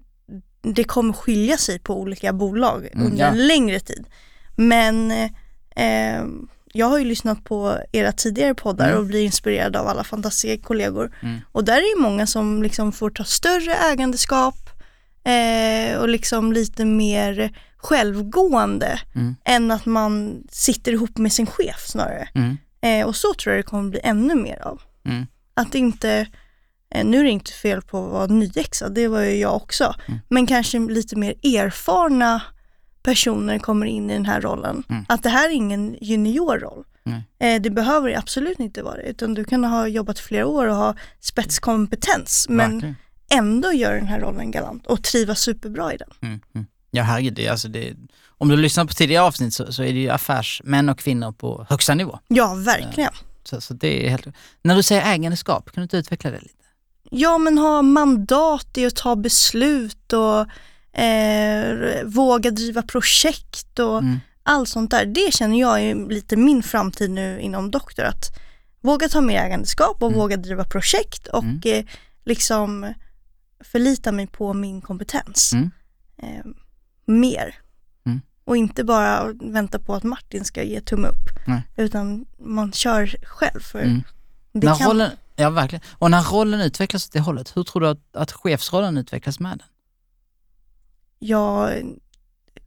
det 0.62 0.84
kommer 0.84 1.12
skilja 1.12 1.56
sig 1.56 1.78
på 1.78 2.00
olika 2.00 2.32
bolag 2.32 2.88
Mm, 2.92 3.06
under 3.06 3.18
ja. 3.18 3.26
en 3.26 3.46
längre 3.46 3.80
tid. 3.80 4.04
Men 4.56 5.10
eh, 5.76 6.24
jag 6.72 6.86
har 6.86 6.98
ju 6.98 7.04
lyssnat 7.04 7.44
på 7.44 7.78
era 7.92 8.12
tidigare 8.12 8.54
poddar 8.54 8.88
Mm. 8.88 8.98
och 9.00 9.06
blir 9.06 9.24
inspirerad 9.24 9.76
av 9.76 9.86
alla 9.88 10.04
fantastiska 10.04 10.62
kollegor. 10.66 11.16
Mm. 11.22 11.38
Och 11.52 11.64
där 11.64 11.76
är 11.76 11.96
det 11.96 12.02
många 12.02 12.26
som 12.26 12.62
liksom 12.62 12.92
får 12.92 13.10
ta 13.10 13.24
större 13.24 13.74
ägandeskap 13.74 14.70
eh, 15.24 15.98
och 15.98 16.08
liksom 16.08 16.52
lite 16.52 16.84
mer 16.84 17.56
självgående 17.76 19.00
Mm. 19.14 19.36
än 19.44 19.70
att 19.70 19.86
man 19.86 20.42
sitter 20.50 20.92
ihop 20.92 21.18
med 21.18 21.32
sin 21.32 21.46
chef 21.46 21.86
snarare. 21.86 22.28
Mm. 22.34 22.56
Eh, 22.82 23.06
och 23.06 23.16
så 23.16 23.34
tror 23.34 23.54
jag 23.54 23.58
det 23.64 23.68
kommer 23.68 23.90
bli 23.90 24.00
ännu 24.02 24.34
mer 24.34 24.62
av. 24.66 24.82
Mm. 25.04 25.26
Att 25.54 25.74
inte, 25.74 26.26
eh, 26.94 27.04
nu 27.04 27.18
är 27.20 27.24
det 27.24 27.30
inte 27.30 27.52
fel 27.52 27.82
på 27.82 28.04
att 28.06 28.12
vara 28.12 28.26
nyexad, 28.26 28.94
det 28.94 29.08
var 29.08 29.20
ju 29.22 29.34
jag 29.36 29.56
också, 29.56 29.94
Mm. 30.08 30.20
men 30.28 30.46
kanske 30.46 30.78
lite 30.78 31.16
mer 31.16 31.30
erfarna 31.42 32.42
personer 33.02 33.58
kommer 33.58 33.86
in 33.86 34.10
i 34.10 34.12
den 34.12 34.26
här 34.26 34.40
rollen. 34.40 34.82
Mm. 34.88 35.04
Att 35.08 35.22
det 35.22 35.28
här 35.28 35.48
är 35.48 35.52
ingen 35.52 35.96
juniorroll. 36.00 36.84
Eh, 37.38 37.62
det 37.62 37.70
behöver 37.70 38.08
det 38.08 38.18
absolut 38.18 38.60
inte 38.60 38.82
vara 38.82 39.02
utan 39.02 39.34
du 39.34 39.44
kan 39.44 39.64
ha 39.64 39.86
jobbat 39.86 40.18
flera 40.18 40.46
år 40.46 40.66
och 40.66 40.76
ha 40.76 40.94
spetskompetens 41.20 42.46
men 42.48 42.72
Verkligen. 42.72 42.96
ändå 43.30 43.72
göra 43.72 43.94
den 43.94 44.06
här 44.06 44.20
rollen 44.20 44.50
galant 44.50 44.86
och 44.86 45.02
trivas 45.02 45.40
superbra 45.40 45.94
i 45.94 45.96
den. 45.96 46.08
Mm. 46.22 46.40
Mm. 46.54 46.66
Ja 46.90 47.02
herregud, 47.02 47.34
det, 47.34 47.48
alltså 47.48 47.68
det, 47.68 47.94
om 48.28 48.48
du 48.48 48.56
lyssnar 48.56 48.84
på 48.84 48.94
tidigare 48.94 49.24
avsnitt 49.24 49.54
så, 49.54 49.72
så 49.72 49.82
är 49.82 49.92
det 49.92 50.00
ju 50.00 50.10
affärsmän 50.10 50.88
och 50.88 50.98
kvinnor 50.98 51.32
på 51.32 51.66
högsta 51.68 51.94
nivå. 51.94 52.18
Ja, 52.28 52.54
verkligen. 52.54 53.12
Så, 53.44 53.60
så 53.60 53.74
det 53.74 54.06
är 54.06 54.10
helt... 54.10 54.26
När 54.62 54.76
du 54.76 54.82
säger 54.82 55.12
ägandeskap, 55.12 55.64
kan 55.64 55.80
du 55.80 55.82
inte 55.82 55.96
utveckla 55.96 56.30
det 56.30 56.40
lite? 56.40 56.54
Ja, 57.10 57.38
men 57.38 57.58
ha 57.58 57.82
mandat 57.82 58.78
i 58.78 58.86
att 58.86 58.96
ta 58.96 59.16
beslut 59.16 60.12
och 60.12 60.46
eh, 60.92 62.04
våga 62.04 62.50
driva 62.50 62.82
projekt 62.82 63.78
och 63.78 63.98
Mm. 63.98 64.20
allt 64.42 64.68
sånt 64.68 64.90
där. 64.90 65.06
Det 65.06 65.32
känner 65.34 65.60
jag 65.60 65.80
är 65.80 66.08
lite 66.08 66.36
min 66.36 66.62
framtid 66.62 67.10
nu 67.10 67.40
inom 67.40 67.70
Doktor. 67.70 68.04
Att 68.04 68.38
våga 68.80 69.08
ta 69.08 69.20
mer 69.20 69.40
ägandeskap 69.42 70.02
och 70.02 70.08
Mm. 70.08 70.18
våga 70.18 70.36
driva 70.36 70.64
projekt 70.64 71.26
och 71.26 71.44
Mm. 71.44 71.60
eh, 71.64 71.84
liksom 72.24 72.94
förlita 73.64 74.12
mig 74.12 74.26
på 74.26 74.52
min 74.54 74.80
kompetens. 74.80 75.52
Mm. 75.52 75.70
Eh, 76.22 76.44
mer. 77.06 77.54
Mm. 78.06 78.20
Och 78.44 78.56
inte 78.56 78.84
bara 78.84 79.32
vänta 79.40 79.78
på 79.78 79.94
att 79.94 80.02
Martin 80.02 80.44
ska 80.44 80.62
ge 80.62 80.80
tumme 80.80 81.08
upp. 81.08 81.46
Nej. 81.46 81.62
Utan 81.76 82.26
man 82.38 82.72
kör 82.72 83.14
själv. 83.22 83.60
För 83.60 83.78
Mm. 83.78 84.02
det 84.52 84.66
när 84.66 84.74
kan... 84.76 84.88
rollen, 84.88 85.10
ja 85.36 85.50
verkligen. 85.50 85.82
Och 85.90 86.10
när 86.10 86.22
rollen 86.22 86.60
utvecklas 86.60 87.06
åt 87.06 87.12
det 87.12 87.20
hållet, 87.20 87.56
hur 87.56 87.62
tror 87.64 87.80
du 87.82 87.88
att, 87.88 88.16
att 88.16 88.32
chefsrollen 88.32 88.96
utvecklas 88.98 89.40
med 89.40 89.50
den? 89.50 89.62
Ja, 91.22 91.70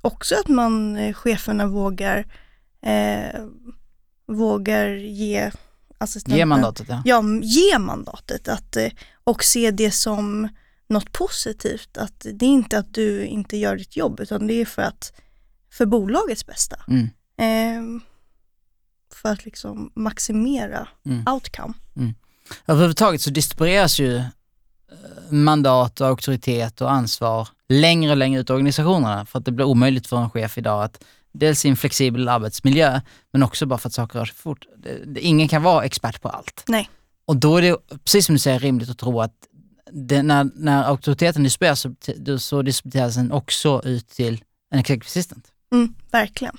också 0.02 0.36
att 0.36 0.48
man, 0.48 0.96
eh, 0.98 1.14
cheferna 1.14 1.68
vågar, 1.68 2.26
eh, 2.82 3.46
vågar 4.28 4.88
ge 4.96 5.52
assistenten, 5.98 6.38
Ge 6.38 6.46
mandatet 6.46 6.88
ja. 6.90 7.02
Ja, 7.06 7.24
ge 7.42 7.80
mandatet 7.80 8.48
att, 8.48 8.76
eh, 8.76 8.90
och 9.24 9.44
se 9.44 9.72
det 9.72 9.92
som 9.92 10.48
något 10.88 11.12
positivt. 11.12 11.98
Att 11.98 12.26
det 12.34 12.46
är 12.46 12.50
inte 12.50 12.78
att 12.78 12.94
du 12.94 13.26
inte 13.26 13.58
gör 13.58 13.76
ditt 13.76 13.98
jobb 13.98 14.20
utan 14.20 14.48
det 14.48 14.54
är 14.54 14.66
för 14.66 14.82
att, 14.82 15.14
för 15.72 15.86
bolagets 15.86 16.46
bästa. 16.46 16.76
Mm. 16.88 17.10
Eh, 17.38 18.02
för 19.14 19.30
att 19.30 19.46
liksom 19.46 19.92
maximera 19.96 20.88
Mm. 21.06 21.34
outcome. 21.34 21.74
Överhuvudtaget 22.66 23.22
så 23.22 23.30
distribueras 23.30 24.00
ju 24.00 24.18
eh, 24.18 24.26
mandat 25.30 26.02
och 26.02 26.08
auktoritet 26.08 26.82
och 26.82 26.92
ansvar 26.92 27.48
längre 27.74 28.12
och 28.12 28.18
längre 28.18 28.42
ut 28.42 28.50
i 28.50 28.54
organisationerna 28.54 29.26
för 29.26 29.40
att 29.40 29.46
det 29.46 29.52
blir 29.52 29.66
omöjligt 29.66 30.08
för 30.08 30.18
en 30.18 30.30
chef 30.30 30.58
idag 30.58 30.84
att 30.84 31.04
dels 31.32 31.66
i 31.66 31.70
en 31.70 31.76
flexibel 31.78 32.30
arbetsmiljö 32.30 33.02
men 33.34 33.44
också 33.44 33.66
bara 33.66 33.80
för 33.80 33.90
att 33.90 33.94
saker 33.94 34.20
rör 34.20 34.26
sig 34.26 34.36
fort. 34.36 34.66
Ingen 35.18 35.48
kan 35.48 35.64
vara 35.64 35.86
expert 35.86 36.22
på 36.22 36.30
allt. 36.30 36.64
Nej. 36.68 36.90
Och 37.26 37.36
då 37.38 37.58
är 37.58 37.62
det, 37.62 37.78
precis 38.04 38.26
som 38.26 38.36
du 38.36 38.40
säger, 38.40 38.60
rimligt 38.60 38.90
att 38.90 38.98
tro 38.98 39.22
att 39.22 39.34
det, 39.92 40.24
när, 40.24 40.50
när 40.56 40.84
auktoriteten 40.84 41.44
distribueras 41.44 41.80
så, 41.80 41.94
så 42.40 42.62
distribueras 42.62 43.16
den 43.16 43.32
också 43.32 43.82
ut 43.86 44.10
till 44.10 44.44
en 44.72 44.80
executive 44.80 45.06
assistant. 45.10 45.46
Mm, 45.74 45.94
verkligen. 46.12 46.58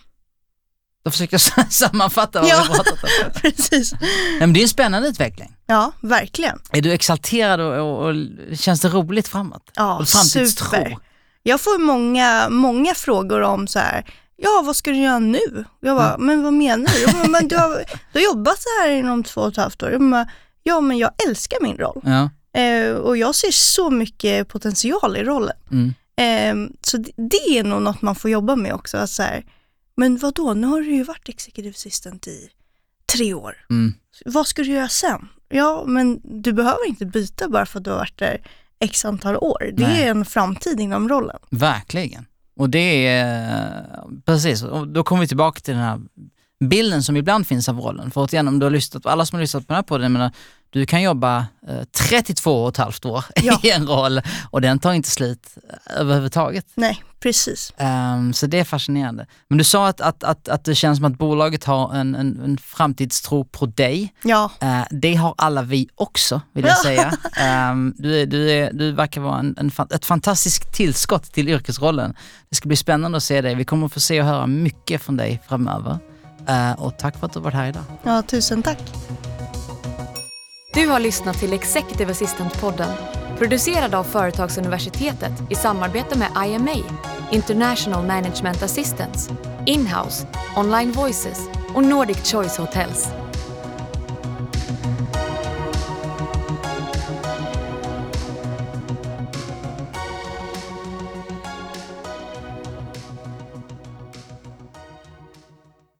Då 1.05 1.11
försöker 1.11 1.35
jag 1.57 1.73
sammanfatta 1.73 2.41
vad 2.41 2.51
Ja. 2.51 2.63
vi 2.69 2.75
pratat 2.75 2.93
om. 3.05 3.31
Precis. 3.41 3.93
Nej, 3.93 4.11
Men 4.39 4.53
det 4.53 4.61
är 4.61 4.63
en 4.63 4.69
spännande 4.69 5.09
utveckling. 5.09 5.54
Ja, 5.67 5.93
verkligen. 6.01 6.59
Är 6.73 6.83
du 6.83 6.93
exalterad 6.93 7.61
och, 7.61 7.75
och, 7.75 8.09
och 8.09 8.15
känns 8.57 8.81
det 8.81 8.89
roligt 8.89 9.29
framåt? 9.29 9.71
Ja, 9.75 9.99
och 9.99 10.09
framtidstro? 10.09 10.67
super. 10.67 10.97
Jag 11.43 11.61
får 11.61 11.79
många, 11.79 12.49
många 12.49 12.95
frågor 12.95 13.41
om 13.41 13.67
så 13.67 13.79
här, 13.79 14.05
ja 14.37 14.63
vad 14.67 14.77
ska 14.77 14.91
du 14.91 14.97
göra 14.97 15.19
nu? 15.19 15.65
Jag 15.81 15.97
bara, 15.97 16.19
men 16.19 16.43
vad 16.43 16.53
menar 16.53 16.87
du? 16.87 17.03
Jo, 17.03 17.09
men, 17.19 17.31
men 17.31 17.49
du, 17.49 17.57
har, 17.57 17.85
du 18.13 18.19
har 18.19 18.25
jobbat 18.25 18.63
så 18.63 18.69
här 18.81 18.91
inom 18.91 19.25
två 19.25 19.41
och 19.41 19.49
ett 19.49 19.57
halvt 19.57 19.83
år. 19.83 19.91
Jag 19.91 20.11
bara, 20.11 20.29
ja 20.63 20.81
men 20.81 20.99
jag 20.99 21.11
älskar 21.29 21.59
min 21.63 21.77
roll. 21.77 22.01
Ja. 22.05 22.31
Eh, 22.61 22.95
och 22.95 23.17
jag 23.17 23.35
ser 23.35 23.51
så 23.51 23.91
mycket 23.91 24.49
potential 24.49 25.17
i 25.17 25.25
rollen. 25.25 25.57
Mm. 25.71 25.95
Eh, 26.17 26.77
så 26.81 26.97
det, 26.97 27.11
det 27.17 27.59
är 27.59 27.65
nog 27.65 27.83
något 27.83 28.03
man 28.03 28.15
får 28.15 28.31
jobba 28.31 28.57
med 28.57 28.75
också. 28.75 28.97
Att 28.97 29.11
så 29.11 29.23
här, 29.23 29.45
men 29.97 30.17
vad 30.17 30.35
då? 30.35 30.55
nu 30.55 30.67
har 30.67 30.81
du 30.81 30.95
ju 30.95 31.03
varit 31.03 31.29
executive 31.29 31.71
assistant 31.71 32.27
i 32.27 32.49
tre 33.13 33.35
år. 33.35 33.57
Mm. 33.71 33.95
Vad 34.25 34.47
ska 34.47 34.63
du 34.63 34.71
göra 34.71 34.89
sen? 34.89 35.29
Ja, 35.57 35.85
men 35.87 36.21
du 36.25 36.53
behöver 36.53 36.89
inte 36.89 37.07
byta 37.07 37.49
bara 37.49 37.67
för 37.67 37.79
att 37.79 37.85
du 37.85 37.91
har 37.91 37.99
varit 37.99 38.19
där 38.19 38.41
x 38.81 39.05
antal 39.05 39.37
år. 39.37 39.71
Det 39.73 39.83
Nej. 39.83 40.03
är 40.03 40.11
en 40.11 40.25
framtid 40.25 40.81
inom 40.81 41.09
rollen. 41.09 41.37
Verkligen. 41.51 42.27
Och 42.57 42.71
det 42.71 43.07
är, 43.07 43.85
precis, 44.25 44.63
och 44.63 44.89
då 44.89 45.05
kommer 45.05 45.21
vi 45.23 45.29
tillbaka 45.29 45.61
till 45.61 45.75
den 45.75 45.83
här 45.83 46.01
bilden 46.69 47.03
som 47.03 47.17
ibland 47.17 47.47
finns 47.47 47.69
av 47.69 47.79
rollen. 47.81 48.11
För 48.11 48.21
återigen, 48.21 48.49
om 48.49 48.59
du 48.59 48.67
har 48.67 48.71
lyssnat, 48.71 49.07
alla 49.07 49.27
som 49.27 49.37
har 49.37 49.41
lyssnat 49.41 49.67
på 49.67 49.73
den 49.73 49.77
här 49.77 49.83
podden, 49.83 50.13
menar, 50.13 50.31
du 50.71 50.87
kan 50.87 51.03
jobba 51.03 51.47
eh, 51.69 51.85
32 52.09 52.63
och 52.63 52.69
ett 52.69 52.77
halvt 52.77 53.05
år 53.05 53.25
Ja. 53.43 53.61
i 53.63 53.71
en 53.71 53.87
roll 53.87 54.21
och 54.51 54.61
den 54.61 54.79
tar 54.79 54.93
inte 54.93 55.09
slut 55.11 55.47
överhuvudtaget. 55.97 56.67
Nej, 56.75 57.03
precis. 57.23 57.73
Ehm, 57.77 58.33
så 58.33 58.47
det 58.47 58.59
är 58.59 58.65
fascinerande. 58.65 59.27
Men 59.49 59.59
du 59.59 59.65
sa 59.65 59.89
att, 59.89 60.01
att, 60.01 60.25
att, 60.25 60.49
att 60.49 60.65
det 60.65 60.75
känns 60.75 60.99
som 60.99 61.05
att 61.05 61.19
bolaget 61.19 61.65
har 61.65 61.95
en, 61.95 62.15
en, 62.15 62.41
en 62.45 62.59
framtidstro 62.59 63.45
på 63.45 63.67
dig. 63.67 64.15
Ja, 64.23 64.51
Eh, 64.61 64.83
det 64.91 65.15
har 65.15 65.35
alla 65.39 65.63
vi 65.63 65.89
också, 65.95 66.41
vill 66.53 66.65
jag 66.65 66.73
Ja. 66.73 66.77
säga. 66.83 67.13
Ehm, 67.37 67.95
du, 67.99 68.21
är, 68.21 68.27
du, 68.27 68.51
är, 68.51 68.73
du 68.73 68.93
verkar 68.93 69.21
vara 69.21 69.39
en, 69.39 69.57
en, 69.59 69.71
ett 69.95 70.05
fantastiskt 70.05 70.73
tillskott 70.75 71.33
till 71.33 71.49
yrkesrollen. 71.49 72.15
Det 72.49 72.57
ska 72.57 72.69
bli 72.69 72.77
spännande 72.77 73.17
att 73.17 73.23
se 73.25 73.41
dig. 73.41 73.55
Vi 73.55 73.65
kommer 73.65 73.89
få 73.89 74.01
se 74.01 74.21
och 74.21 74.27
höra 74.27 74.47
mycket 74.47 75.03
från 75.03 75.17
dig 75.17 75.43
framöver. 75.49 75.99
Eh, 76.49 76.73
och 76.73 76.99
tack 76.99 77.17
för 77.17 77.27
att 77.27 77.33
du 77.33 77.39
har 77.39 77.45
varit 77.45 77.55
här 77.55 77.69
idag. 77.69 77.85
ja 78.03 78.23
tusen 78.23 78.63
tack. 78.63 78.79
Du 80.75 80.89
har 80.89 81.01
lyssnat 81.01 81.39
till 81.39 81.53
Executive 81.53 82.13
Assistant-podden 82.13 82.93
producerad 83.39 83.95
av 83.95 84.05
Företagsuniversitetet 84.05 85.33
i 85.51 85.55
samarbete 85.55 86.19
med 86.19 86.29
IMA, 86.47 86.85
International 87.31 88.07
Management 88.07 88.63
Assistance, 88.63 89.33
Inhouse, 89.67 90.27
Online 90.57 90.93
Voices 90.93 91.49
och 91.75 91.85
Nordic 91.85 92.33
Choice 92.33 92.57
Hotels. 92.57 93.09